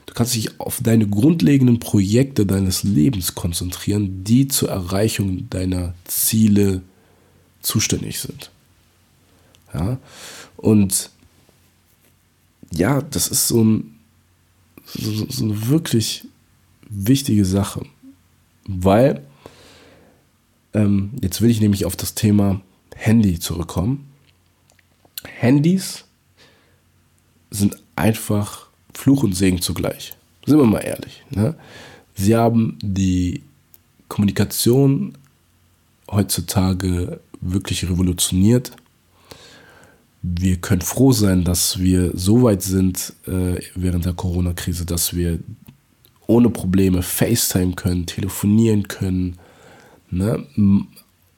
Du 0.05 0.13
kannst 0.13 0.35
dich 0.35 0.59
auf 0.59 0.79
deine 0.81 1.07
grundlegenden 1.07 1.79
Projekte 1.79 2.45
deines 2.45 2.83
Lebens 2.83 3.33
konzentrieren, 3.33 4.23
die 4.23 4.47
zur 4.47 4.69
Erreichung 4.69 5.49
deiner 5.49 5.95
Ziele 6.03 6.81
zuständig 7.61 8.19
sind. 8.19 8.51
Ja, 9.73 9.97
und 10.57 11.09
ja, 12.71 13.01
das 13.01 13.27
ist 13.27 13.47
so, 13.47 13.63
ein, 13.63 13.95
so, 14.85 15.25
so 15.29 15.43
eine 15.43 15.67
wirklich 15.67 16.25
wichtige 16.87 17.45
Sache, 17.45 17.85
weil 18.67 19.23
ähm, 20.73 21.11
jetzt 21.21 21.41
will 21.41 21.49
ich 21.49 21.61
nämlich 21.61 21.85
auf 21.85 21.95
das 21.95 22.13
Thema 22.13 22.61
Handy 22.95 23.39
zurückkommen. 23.39 24.07
Handys 25.23 26.05
sind 27.51 27.77
einfach 27.95 28.67
Fluch 28.93 29.23
und 29.23 29.33
Segen 29.33 29.61
zugleich. 29.61 30.15
Sind 30.45 30.57
wir 30.57 30.65
mal 30.65 30.79
ehrlich. 30.79 31.23
Ne? 31.29 31.55
Sie 32.15 32.35
haben 32.35 32.77
die 32.81 33.43
Kommunikation 34.07 35.17
heutzutage 36.09 37.19
wirklich 37.41 37.87
revolutioniert. 37.89 38.71
Wir 40.21 40.57
können 40.57 40.81
froh 40.81 41.11
sein, 41.11 41.43
dass 41.43 41.79
wir 41.79 42.11
so 42.17 42.43
weit 42.43 42.63
sind 42.63 43.13
äh, 43.27 43.59
während 43.75 44.05
der 44.05 44.13
Corona-Krise, 44.13 44.85
dass 44.85 45.15
wir 45.15 45.39
ohne 46.27 46.49
Probleme 46.49 47.03
FaceTime 47.03 47.73
können, 47.73 48.07
telefonieren 48.07 48.87
können, 48.87 49.37
ne? 50.09 50.43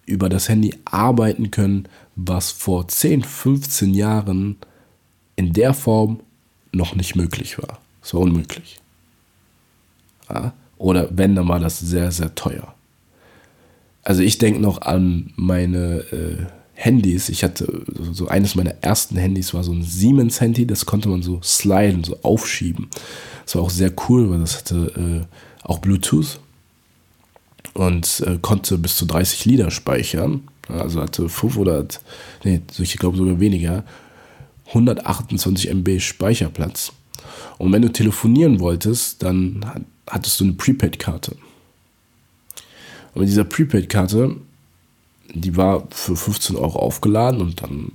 Über 0.08 0.30
das 0.30 0.50
Handy 0.50 0.74
arbeiten 0.86 1.52
können, 1.52 1.88
was 2.16 2.50
vor 2.50 2.88
10, 2.88 3.24
15 3.24 3.94
Jahren 3.94 4.56
in 5.36 5.54
der 5.54 5.76
Form 5.76 6.22
noch 6.72 6.96
nicht 6.96 7.16
möglich 7.16 7.60
war. 7.60 7.80
Es 8.02 8.14
war 8.14 8.22
unmöglich. 8.22 8.80
Ja? 10.30 10.54
Oder 10.78 11.10
wenn, 11.12 11.36
dann 11.36 11.48
war 11.48 11.60
das 11.60 11.80
sehr, 11.80 12.12
sehr 12.12 12.34
teuer. 12.34 12.74
Also 14.04 14.24
ich 14.24 14.38
denke 14.38 14.62
noch 14.62 14.82
an 14.82 15.34
meine 15.36 15.98
äh, 16.12 16.46
Handys. 16.74 17.28
Ich 17.28 17.44
hatte 17.44 17.84
so 18.12 18.28
eines 18.28 18.56
meiner 18.56 18.76
ersten 18.82 19.18
Handys 19.18 19.54
war 19.54 19.64
so 19.64 19.74
ein 19.74 19.84
Siemens 19.84 20.40
Handy, 20.40 20.66
das 20.66 20.86
konnte 20.86 21.10
man 21.10 21.22
so 21.22 21.42
sliden, 21.44 22.04
so 22.04 22.18
aufschieben. 22.22 22.88
Das 23.44 23.56
war 23.56 23.64
auch 23.64 23.70
sehr 23.70 23.92
cool, 24.08 24.30
weil 24.30 24.40
das 24.40 24.58
hatte 24.58 25.26
äh, 25.28 25.68
auch 25.68 25.80
Bluetooth 25.80 26.40
und 27.78 28.24
äh, 28.26 28.40
konnte 28.42 28.80
bis 28.80 28.96
zu 28.98 29.06
30 29.06 29.46
Lieder 29.46 29.70
speichern. 29.70 30.48
Also 30.68 31.00
hatte 31.00 31.30
500, 31.30 32.02
nee, 32.44 32.62
ich 32.80 32.98
glaube 32.98 33.18
sogar 33.18 33.40
weniger, 33.40 33.84
128 34.70 35.70
MB 35.70 36.00
Speicherplatz. 36.00 36.92
Und 37.60 37.72
wenn 37.72 37.84
du 37.84 37.92
telefonieren 37.92 38.60
wolltest, 38.60 39.22
dann 39.22 39.86
hattest 40.08 40.40
du 40.40 40.46
eine 40.46 40.54
Prepaid-Karte. 40.54 41.38
Und 43.14 43.22
mit 43.22 43.30
dieser 43.30 43.44
Prepaid-Karte, 43.44 44.36
die 45.34 45.56
war 45.56 45.88
für 45.92 46.16
15 46.16 46.56
Euro 46.56 46.80
aufgeladen 46.80 47.42
und 47.42 47.62
dann 47.62 47.92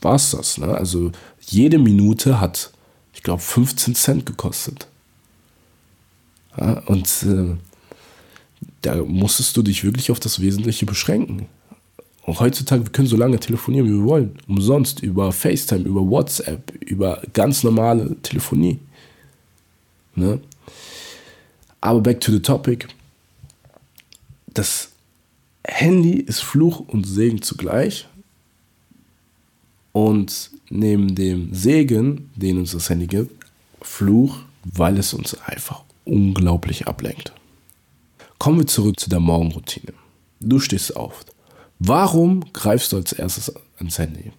war 0.00 0.14
es 0.14 0.30
das. 0.30 0.56
Ne? 0.56 0.68
Also 0.68 1.12
jede 1.42 1.78
Minute 1.78 2.40
hat, 2.40 2.72
ich 3.12 3.22
glaube, 3.22 3.42
15 3.42 3.94
Cent 3.94 4.26
gekostet. 4.26 4.88
Ja, 6.58 6.80
und 6.86 7.06
äh, 7.24 7.56
da 8.94 9.04
musstest 9.04 9.56
du 9.56 9.62
dich 9.62 9.84
wirklich 9.84 10.10
auf 10.10 10.20
das 10.20 10.40
Wesentliche 10.40 10.86
beschränken. 10.86 11.46
Und 12.22 12.40
heutzutage, 12.40 12.84
wir 12.84 12.92
können 12.92 13.06
so 13.06 13.16
lange 13.16 13.38
telefonieren, 13.38 13.86
wie 13.86 13.92
wir 13.92 14.04
wollen. 14.04 14.38
Umsonst, 14.48 15.00
über 15.00 15.30
FaceTime, 15.30 15.84
über 15.84 16.00
WhatsApp, 16.00 16.72
über 16.80 17.22
ganz 17.32 17.62
normale 17.62 18.16
Telefonie. 18.22 18.80
Ne? 20.16 20.40
Aber 21.80 22.00
back 22.00 22.20
to 22.20 22.32
the 22.32 22.40
topic. 22.40 22.88
Das 24.48 24.90
Handy 25.64 26.14
ist 26.14 26.40
Fluch 26.40 26.80
und 26.80 27.06
Segen 27.06 27.42
zugleich. 27.42 28.08
Und 29.92 30.50
neben 30.68 31.14
dem 31.14 31.54
Segen, 31.54 32.30
den 32.34 32.58
uns 32.58 32.72
das 32.72 32.90
Handy 32.90 33.06
gibt, 33.06 33.46
Fluch, 33.82 34.38
weil 34.64 34.98
es 34.98 35.14
uns 35.14 35.38
einfach 35.42 35.84
unglaublich 36.04 36.88
ablenkt. 36.88 37.32
Kommen 38.38 38.58
wir 38.58 38.66
zurück 38.66 39.00
zu 39.00 39.08
der 39.08 39.20
Morgenroutine. 39.20 39.92
Du 40.40 40.58
stehst 40.60 40.96
auf. 40.96 41.24
Warum 41.78 42.52
greifst 42.52 42.92
du 42.92 42.96
als 42.96 43.12
erstes 43.12 43.52
ans 43.78 43.98
Handy? 43.98 44.32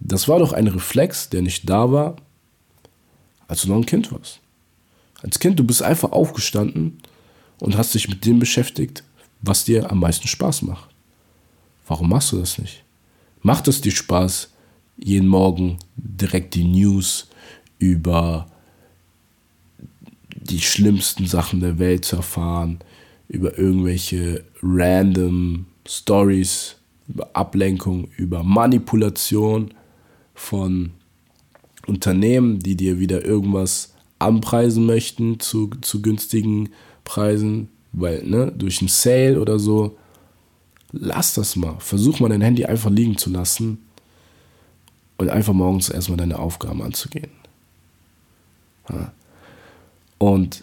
Das 0.00 0.28
war 0.28 0.38
doch 0.38 0.52
ein 0.52 0.66
Reflex, 0.66 1.28
der 1.28 1.42
nicht 1.42 1.68
da 1.68 1.92
war, 1.92 2.16
als 3.46 3.62
du 3.62 3.68
noch 3.68 3.76
ein 3.76 3.86
Kind 3.86 4.10
warst. 4.12 4.40
Als 5.22 5.38
Kind, 5.38 5.58
du 5.58 5.64
bist 5.64 5.82
einfach 5.82 6.12
aufgestanden 6.12 6.98
und 7.60 7.76
hast 7.76 7.94
dich 7.94 8.08
mit 8.08 8.24
dem 8.24 8.38
beschäftigt, 8.38 9.04
was 9.40 9.64
dir 9.64 9.90
am 9.90 10.00
meisten 10.00 10.26
Spaß 10.26 10.62
macht. 10.62 10.88
Warum 11.86 12.08
machst 12.08 12.32
du 12.32 12.38
das 12.38 12.58
nicht? 12.58 12.84
Macht 13.40 13.68
es 13.68 13.80
dir 13.80 13.92
Spaß, 13.92 14.50
jeden 14.96 15.28
Morgen 15.28 15.78
direkt 15.96 16.54
die 16.54 16.64
News 16.64 17.28
über 17.78 18.46
die 20.42 20.60
schlimmsten 20.60 21.26
Sachen 21.26 21.60
der 21.60 21.78
Welt 21.78 22.04
zu 22.04 22.16
erfahren, 22.16 22.80
über 23.28 23.58
irgendwelche 23.58 24.44
random 24.62 25.66
Stories, 25.86 26.76
über 27.08 27.30
Ablenkung, 27.34 28.08
über 28.16 28.42
Manipulation 28.42 29.72
von 30.34 30.90
Unternehmen, 31.86 32.58
die 32.58 32.76
dir 32.76 32.98
wieder 32.98 33.24
irgendwas 33.24 33.94
anpreisen 34.18 34.86
möchten 34.86 35.40
zu, 35.40 35.70
zu 35.80 36.00
günstigen 36.00 36.70
Preisen, 37.04 37.68
weil, 37.92 38.22
ne, 38.24 38.52
durch 38.52 38.80
einen 38.80 38.88
Sale 38.88 39.40
oder 39.40 39.58
so. 39.58 39.98
Lass 40.92 41.34
das 41.34 41.56
mal. 41.56 41.76
Versuch 41.78 42.20
mal 42.20 42.28
dein 42.28 42.42
Handy 42.42 42.64
einfach 42.64 42.90
liegen 42.90 43.16
zu 43.16 43.30
lassen 43.30 43.78
und 45.16 45.30
einfach 45.30 45.54
morgens 45.54 45.88
erstmal 45.88 46.18
deine 46.18 46.38
Aufgaben 46.38 46.82
anzugehen. 46.82 47.30
Und 50.22 50.62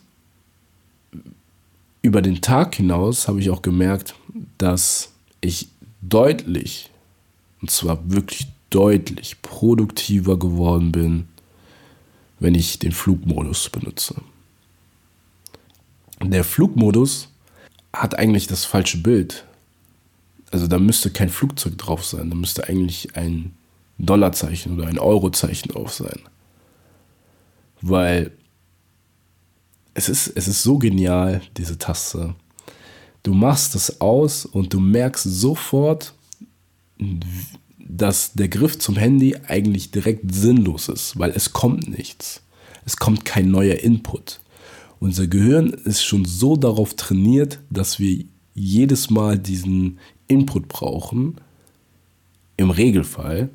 über 2.01 2.21
den 2.21 2.39
Tag 2.39 2.75
hinaus 2.75 3.27
habe 3.27 3.41
ich 3.41 3.49
auch 3.49 3.61
gemerkt, 3.61 4.15
dass 4.57 5.11
ich 5.41 5.67
deutlich, 6.01 6.89
und 7.61 7.69
zwar 7.69 8.09
wirklich 8.09 8.47
deutlich 8.69 9.41
produktiver 9.41 10.39
geworden 10.39 10.93
bin, 10.93 11.27
wenn 12.39 12.55
ich 12.55 12.79
den 12.79 12.93
Flugmodus 12.93 13.69
benutze. 13.69 14.15
Der 16.23 16.45
Flugmodus 16.45 17.27
hat 17.91 18.17
eigentlich 18.17 18.47
das 18.47 18.63
falsche 18.63 18.99
Bild. 18.99 19.43
Also 20.51 20.67
da 20.67 20.79
müsste 20.79 21.11
kein 21.11 21.27
Flugzeug 21.27 21.77
drauf 21.77 22.05
sein, 22.05 22.29
da 22.29 22.35
müsste 22.37 22.69
eigentlich 22.69 23.17
ein 23.17 23.53
Dollarzeichen 23.97 24.79
oder 24.79 24.87
ein 24.87 24.99
Eurozeichen 24.99 25.73
drauf 25.73 25.93
sein. 25.93 26.21
Weil 27.81 28.31
es 29.93 30.09
ist, 30.09 30.27
es 30.35 30.47
ist 30.47 30.63
so 30.63 30.77
genial, 30.77 31.41
diese 31.57 31.77
Taste. 31.77 32.35
Du 33.23 33.33
machst 33.33 33.75
es 33.75 34.01
aus 34.01 34.45
und 34.45 34.73
du 34.73 34.79
merkst 34.79 35.23
sofort, 35.23 36.13
dass 37.77 38.33
der 38.33 38.47
Griff 38.47 38.77
zum 38.79 38.95
Handy 38.95 39.35
eigentlich 39.47 39.91
direkt 39.91 40.33
sinnlos 40.33 40.89
ist, 40.89 41.17
weil 41.19 41.31
es 41.31 41.53
kommt 41.53 41.89
nichts. 41.89 42.41
Es 42.85 42.97
kommt 42.97 43.25
kein 43.25 43.51
neuer 43.51 43.77
Input. 43.77 44.39
Unser 44.99 45.27
Gehirn 45.27 45.69
ist 45.69 46.03
schon 46.03 46.25
so 46.25 46.55
darauf 46.55 46.93
trainiert, 46.95 47.59
dass 47.69 47.99
wir 47.99 48.25
jedes 48.53 49.09
Mal 49.09 49.37
diesen 49.37 49.99
Input 50.27 50.67
brauchen. 50.67 51.35
Im 52.57 52.69
Regelfall, 52.69 53.49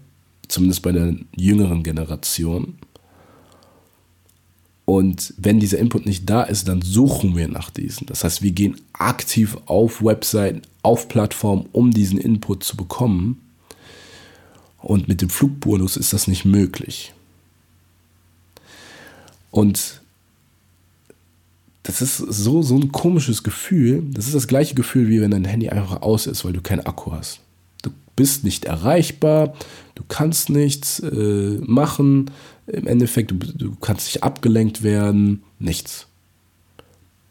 zumindest 0.48 0.82
bei 0.82 0.92
der 0.92 1.14
jüngeren 1.36 1.82
Generation. 1.82 2.78
Und 4.86 5.32
wenn 5.38 5.60
dieser 5.60 5.78
Input 5.78 6.04
nicht 6.04 6.28
da 6.28 6.42
ist, 6.42 6.68
dann 6.68 6.82
suchen 6.82 7.36
wir 7.36 7.48
nach 7.48 7.70
diesen. 7.70 8.06
Das 8.06 8.22
heißt, 8.22 8.42
wir 8.42 8.52
gehen 8.52 8.76
aktiv 8.92 9.56
auf 9.66 10.04
Webseiten, 10.04 10.62
auf 10.82 11.08
Plattformen, 11.08 11.66
um 11.72 11.90
diesen 11.90 12.18
Input 12.18 12.64
zu 12.64 12.76
bekommen. 12.76 13.40
Und 14.78 15.08
mit 15.08 15.22
dem 15.22 15.30
Flugbonus 15.30 15.96
ist 15.96 16.12
das 16.12 16.28
nicht 16.28 16.44
möglich. 16.44 17.14
Und 19.50 20.02
das 21.84 22.02
ist 22.02 22.16
so, 22.16 22.62
so 22.62 22.76
ein 22.76 22.92
komisches 22.92 23.42
Gefühl. 23.42 24.02
Das 24.12 24.26
ist 24.26 24.34
das 24.34 24.48
gleiche 24.48 24.74
Gefühl, 24.74 25.08
wie 25.08 25.20
wenn 25.20 25.30
dein 25.30 25.44
Handy 25.44 25.68
einfach 25.68 26.02
aus 26.02 26.26
ist, 26.26 26.44
weil 26.44 26.52
du 26.52 26.60
keinen 26.60 26.84
Akku 26.84 27.12
hast. 27.12 27.40
Du 27.82 27.90
bist 28.16 28.42
nicht 28.42 28.64
erreichbar, 28.64 29.54
du 29.94 30.02
kannst 30.08 30.50
nichts 30.50 31.00
äh, 31.00 31.58
machen. 31.62 32.30
Im 32.66 32.86
Endeffekt, 32.86 33.30
du, 33.30 33.36
du 33.36 33.74
kannst 33.76 34.06
nicht 34.06 34.22
abgelenkt 34.22 34.82
werden, 34.82 35.42
nichts. 35.58 36.06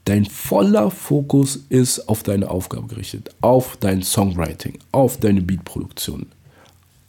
Dein 0.06 0.26
voller 0.26 0.92
Fokus 0.92 1.60
ist 1.70 2.10
auf 2.10 2.24
deine 2.24 2.50
Aufgabe 2.50 2.88
gerichtet, 2.88 3.34
auf 3.42 3.78
dein 3.78 4.04
Songwriting, 4.04 4.80
auf 4.92 5.18
deine 5.18 5.42
Beatproduktion, 5.42 6.28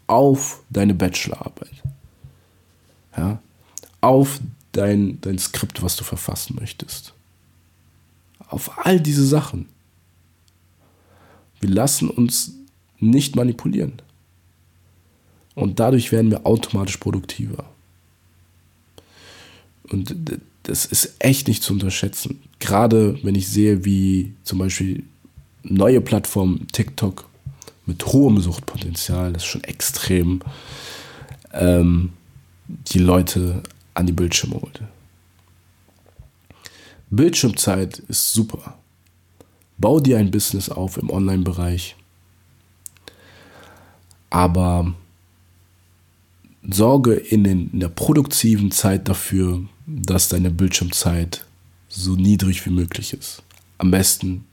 auf 0.07 0.63
deine 0.71 0.95
Bachelorarbeit, 0.95 1.83
ja, 3.17 3.41
auf 4.01 4.41
dein, 4.73 5.21
dein 5.21 5.39
Skript, 5.39 5.83
was 5.83 5.97
du 5.97 6.05
verfassen 6.05 6.57
möchtest 6.59 7.15
auf 8.55 8.87
all 8.87 9.01
diese 9.01 9.27
Sachen. 9.27 9.69
Wir 11.61 11.71
lassen 11.71 12.09
uns 12.09 12.53
nicht 12.99 13.37
manipulieren. 13.37 14.01
Und 15.55 15.81
dadurch 15.81 16.13
werden 16.13 16.31
wir 16.31 16.47
automatisch 16.47 16.97
produktiver. 16.97 17.65
Und 19.90 20.40
das 20.62 20.87
ist 20.87 21.14
echt 21.18 21.49
nicht 21.49 21.62
zu 21.62 21.73
unterschätzen. 21.73 22.42
Gerade 22.59 23.18
wenn 23.23 23.35
ich 23.35 23.49
sehe, 23.49 23.85
wie 23.85 24.33
zum 24.44 24.59
Beispiel 24.59 25.05
neue 25.62 26.01
Plattformen, 26.01 26.66
TikTok, 26.73 27.29
mit 27.87 28.05
hohem 28.07 28.40
Suchtpotenzial, 28.40 29.33
das 29.33 29.42
ist 29.42 29.49
schon 29.49 29.64
extrem, 29.64 30.40
ähm, 31.53 32.12
die 32.66 32.99
Leute 32.99 33.62
an 33.92 34.07
die 34.07 34.12
Bildschirme 34.12 34.61
holt. 34.61 34.81
Bildschirmzeit 37.11 37.99
ist 38.09 38.33
super. 38.33 38.79
Bau 39.77 40.01
dir 40.01 40.18
ein 40.18 40.31
Business 40.31 40.68
auf 40.68 40.97
im 40.97 41.11
Online-Bereich. 41.11 41.97
Aber 44.31 44.94
sorge 46.68 47.14
in, 47.14 47.44
den, 47.44 47.70
in 47.73 47.81
der 47.81 47.88
produktiven 47.88 48.70
Zeit 48.70 49.09
dafür, 49.09 49.62
dass 49.87 50.29
deine 50.29 50.51
Bildschirmzeit 50.51 51.44
so 51.88 52.16
niedrig 52.16 52.64
wie 52.66 52.70
möglich 52.70 53.12
ist. 53.12 53.42
Am 53.79 53.90
besten 53.90 54.44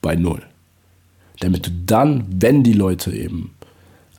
bei 0.00 0.14
Null. 0.14 0.42
Damit 1.40 1.66
du 1.66 1.70
dann, 1.86 2.26
wenn 2.42 2.62
die 2.62 2.72
Leute 2.72 3.12
eben 3.12 3.54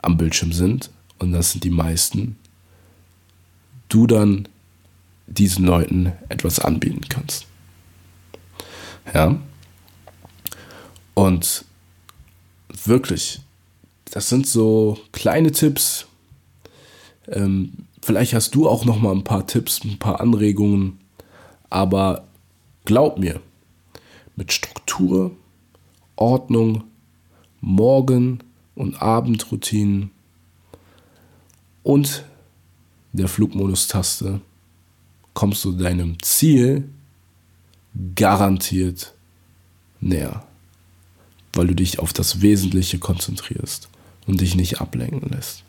am 0.02 0.18
Bildschirm 0.18 0.54
sind, 0.54 0.90
und 1.18 1.32
das 1.34 1.52
sind 1.52 1.64
die 1.64 1.70
meisten, 1.70 2.38
du 3.90 4.08
dann 4.08 4.48
diesen 5.28 5.66
Leuten 5.66 6.14
etwas 6.30 6.60
anbieten 6.60 7.02
kannst. 7.10 7.46
Ja. 9.14 9.40
Und 11.14 11.66
wirklich, 12.86 13.42
das 14.12 14.30
sind 14.30 14.48
so 14.48 15.00
kleine 15.12 15.52
Tipps. 15.52 16.06
Ähm, 17.32 17.72
vielleicht 18.02 18.34
hast 18.34 18.56
du 18.56 18.68
auch 18.68 18.86
noch 18.86 19.00
mal 19.00 19.12
ein 19.12 19.24
paar 19.24 19.48
Tipps, 19.48 19.84
ein 19.84 20.00
paar 20.00 20.20
Anregungen. 20.20 21.00
Aber 21.70 22.28
glaub 22.86 23.20
mir, 23.20 23.42
mit 24.36 24.52
Struktur, 24.52 25.32
Ordnung, 26.16 26.84
Morgen- 27.62 28.40
und 28.76 29.02
Abendroutinen 29.02 30.12
und 31.84 32.24
der 33.12 33.28
Flugmodus-Taste 33.28 34.42
kommst 35.34 35.66
du 35.66 35.72
deinem 35.74 36.22
Ziel 36.22 36.90
garantiert 38.16 39.14
näher, 40.00 40.44
weil 41.54 41.68
du 41.68 41.76
dich 41.76 42.00
auf 42.00 42.14
das 42.14 42.42
Wesentliche 42.42 43.00
konzentrierst 43.00 43.90
und 44.28 44.42
dich 44.42 44.56
nicht 44.56 44.80
ablenken 44.80 45.30
lässt. 45.30 45.64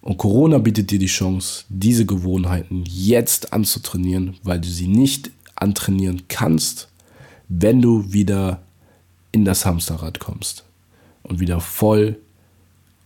Und 0.00 0.16
Corona 0.16 0.58
bietet 0.58 0.90
dir 0.90 0.98
die 0.98 1.06
Chance, 1.06 1.64
diese 1.68 2.06
Gewohnheiten 2.06 2.84
jetzt 2.86 3.52
anzutrainieren, 3.52 4.36
weil 4.42 4.60
du 4.60 4.68
sie 4.68 4.86
nicht 4.86 5.30
antrainieren 5.56 6.22
kannst, 6.28 6.88
wenn 7.48 7.82
du 7.82 8.12
wieder 8.12 8.62
in 9.32 9.44
das 9.44 9.66
Hamsterrad 9.66 10.20
kommst 10.20 10.64
und 11.22 11.40
wieder 11.40 11.60
voll 11.60 12.18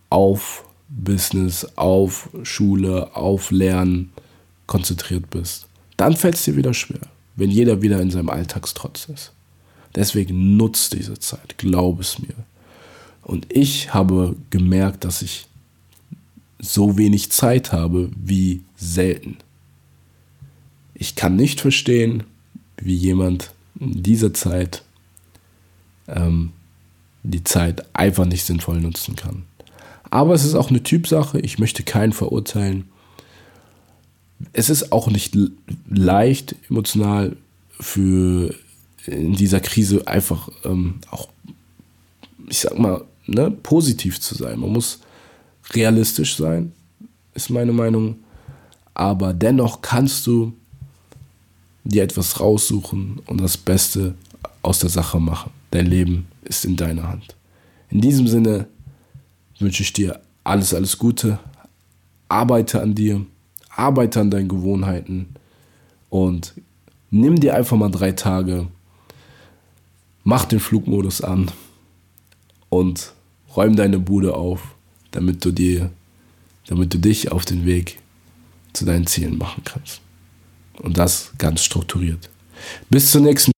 auf 0.09 0.65
Business, 0.87 1.65
auf 1.75 2.29
Schule, 2.43 3.15
auf 3.15 3.51
Lernen 3.51 4.11
konzentriert 4.67 5.29
bist. 5.29 5.67
Dann 5.97 6.15
fällt 6.15 6.35
es 6.35 6.43
dir 6.43 6.55
wieder 6.55 6.73
schwer 6.73 7.01
wenn 7.35 7.49
jeder 7.49 7.81
wieder 7.81 8.01
in 8.01 8.11
seinem 8.11 8.29
Alltagstrotz 8.29 9.07
ist. 9.13 9.31
Deswegen 9.95 10.57
nutzt 10.57 10.93
diese 10.93 11.19
Zeit, 11.19 11.57
glaub 11.57 11.99
es 11.99 12.19
mir. 12.19 12.33
Und 13.21 13.51
ich 13.53 13.93
habe 13.93 14.35
gemerkt, 14.49 15.03
dass 15.05 15.21
ich 15.21 15.47
so 16.63 16.97
wenig 16.97 17.31
Zeit 17.31 17.71
habe 17.71 18.09
wie 18.15 18.61
selten. 18.75 19.37
Ich 20.93 21.15
kann 21.15 21.35
nicht 21.35 21.61
verstehen, 21.61 22.23
wie 22.77 22.95
jemand 22.95 23.53
in 23.79 24.03
dieser 24.03 24.33
Zeit 24.33 24.83
ähm, 26.07 26.51
die 27.23 27.43
Zeit 27.43 27.85
einfach 27.95 28.25
nicht 28.25 28.45
sinnvoll 28.45 28.79
nutzen 28.79 29.15
kann. 29.15 29.43
Aber 30.09 30.33
es 30.33 30.45
ist 30.45 30.55
auch 30.55 30.69
eine 30.69 30.83
Typsache. 30.83 31.39
Ich 31.39 31.59
möchte 31.59 31.83
keinen 31.83 32.13
verurteilen 32.13 32.85
es 34.51 34.69
ist 34.69 34.91
auch 34.91 35.07
nicht 35.07 35.37
leicht 35.89 36.55
emotional 36.69 37.37
für 37.79 38.53
in 39.05 39.35
dieser 39.35 39.59
Krise 39.59 40.07
einfach 40.07 40.49
ähm, 40.63 40.95
auch, 41.11 41.29
ich 42.49 42.59
sag 42.59 42.77
mal, 42.77 43.03
ne, 43.25 43.51
positiv 43.51 44.19
zu 44.19 44.35
sein. 44.35 44.59
Man 44.59 44.71
muss 44.71 44.99
realistisch 45.71 46.35
sein, 46.35 46.73
ist 47.33 47.49
meine 47.49 47.71
Meinung. 47.71 48.17
Aber 48.93 49.33
dennoch 49.33 49.81
kannst 49.81 50.27
du 50.27 50.53
dir 51.83 52.03
etwas 52.03 52.39
raussuchen 52.39 53.21
und 53.25 53.41
das 53.41 53.57
Beste 53.57 54.15
aus 54.61 54.79
der 54.79 54.89
Sache 54.89 55.19
machen. 55.19 55.51
Dein 55.71 55.87
Leben 55.87 56.27
ist 56.43 56.65
in 56.65 56.75
deiner 56.75 57.09
Hand. 57.09 57.35
In 57.89 58.01
diesem 58.01 58.27
Sinne 58.27 58.67
wünsche 59.59 59.83
ich 59.83 59.93
dir 59.93 60.19
alles, 60.43 60.73
alles 60.73 60.97
Gute. 60.97 61.39
Arbeite 62.29 62.81
an 62.81 62.95
dir 62.95 63.25
arbeite 63.75 64.21
an 64.21 64.31
deinen 64.31 64.47
Gewohnheiten 64.47 65.35
und 66.09 66.53
nimm 67.09 67.39
dir 67.39 67.55
einfach 67.55 67.77
mal 67.77 67.89
drei 67.89 68.11
Tage, 68.11 68.67
mach 70.23 70.45
den 70.45 70.59
Flugmodus 70.59 71.21
an 71.21 71.51
und 72.69 73.13
räum 73.55 73.75
deine 73.75 73.99
Bude 73.99 74.35
auf, 74.35 74.75
damit 75.13 75.45
du 75.45 75.51
dir, 75.51 75.89
damit 76.67 76.93
du 76.93 76.97
dich 76.99 77.31
auf 77.31 77.45
den 77.45 77.65
Weg 77.65 77.99
zu 78.73 78.85
deinen 78.85 79.07
Zielen 79.07 79.37
machen 79.37 79.63
kannst. 79.63 80.01
Und 80.79 80.97
das 80.97 81.31
ganz 81.37 81.63
strukturiert. 81.63 82.29
Bis 82.89 83.11
zur 83.11 83.21
nächsten 83.21 83.52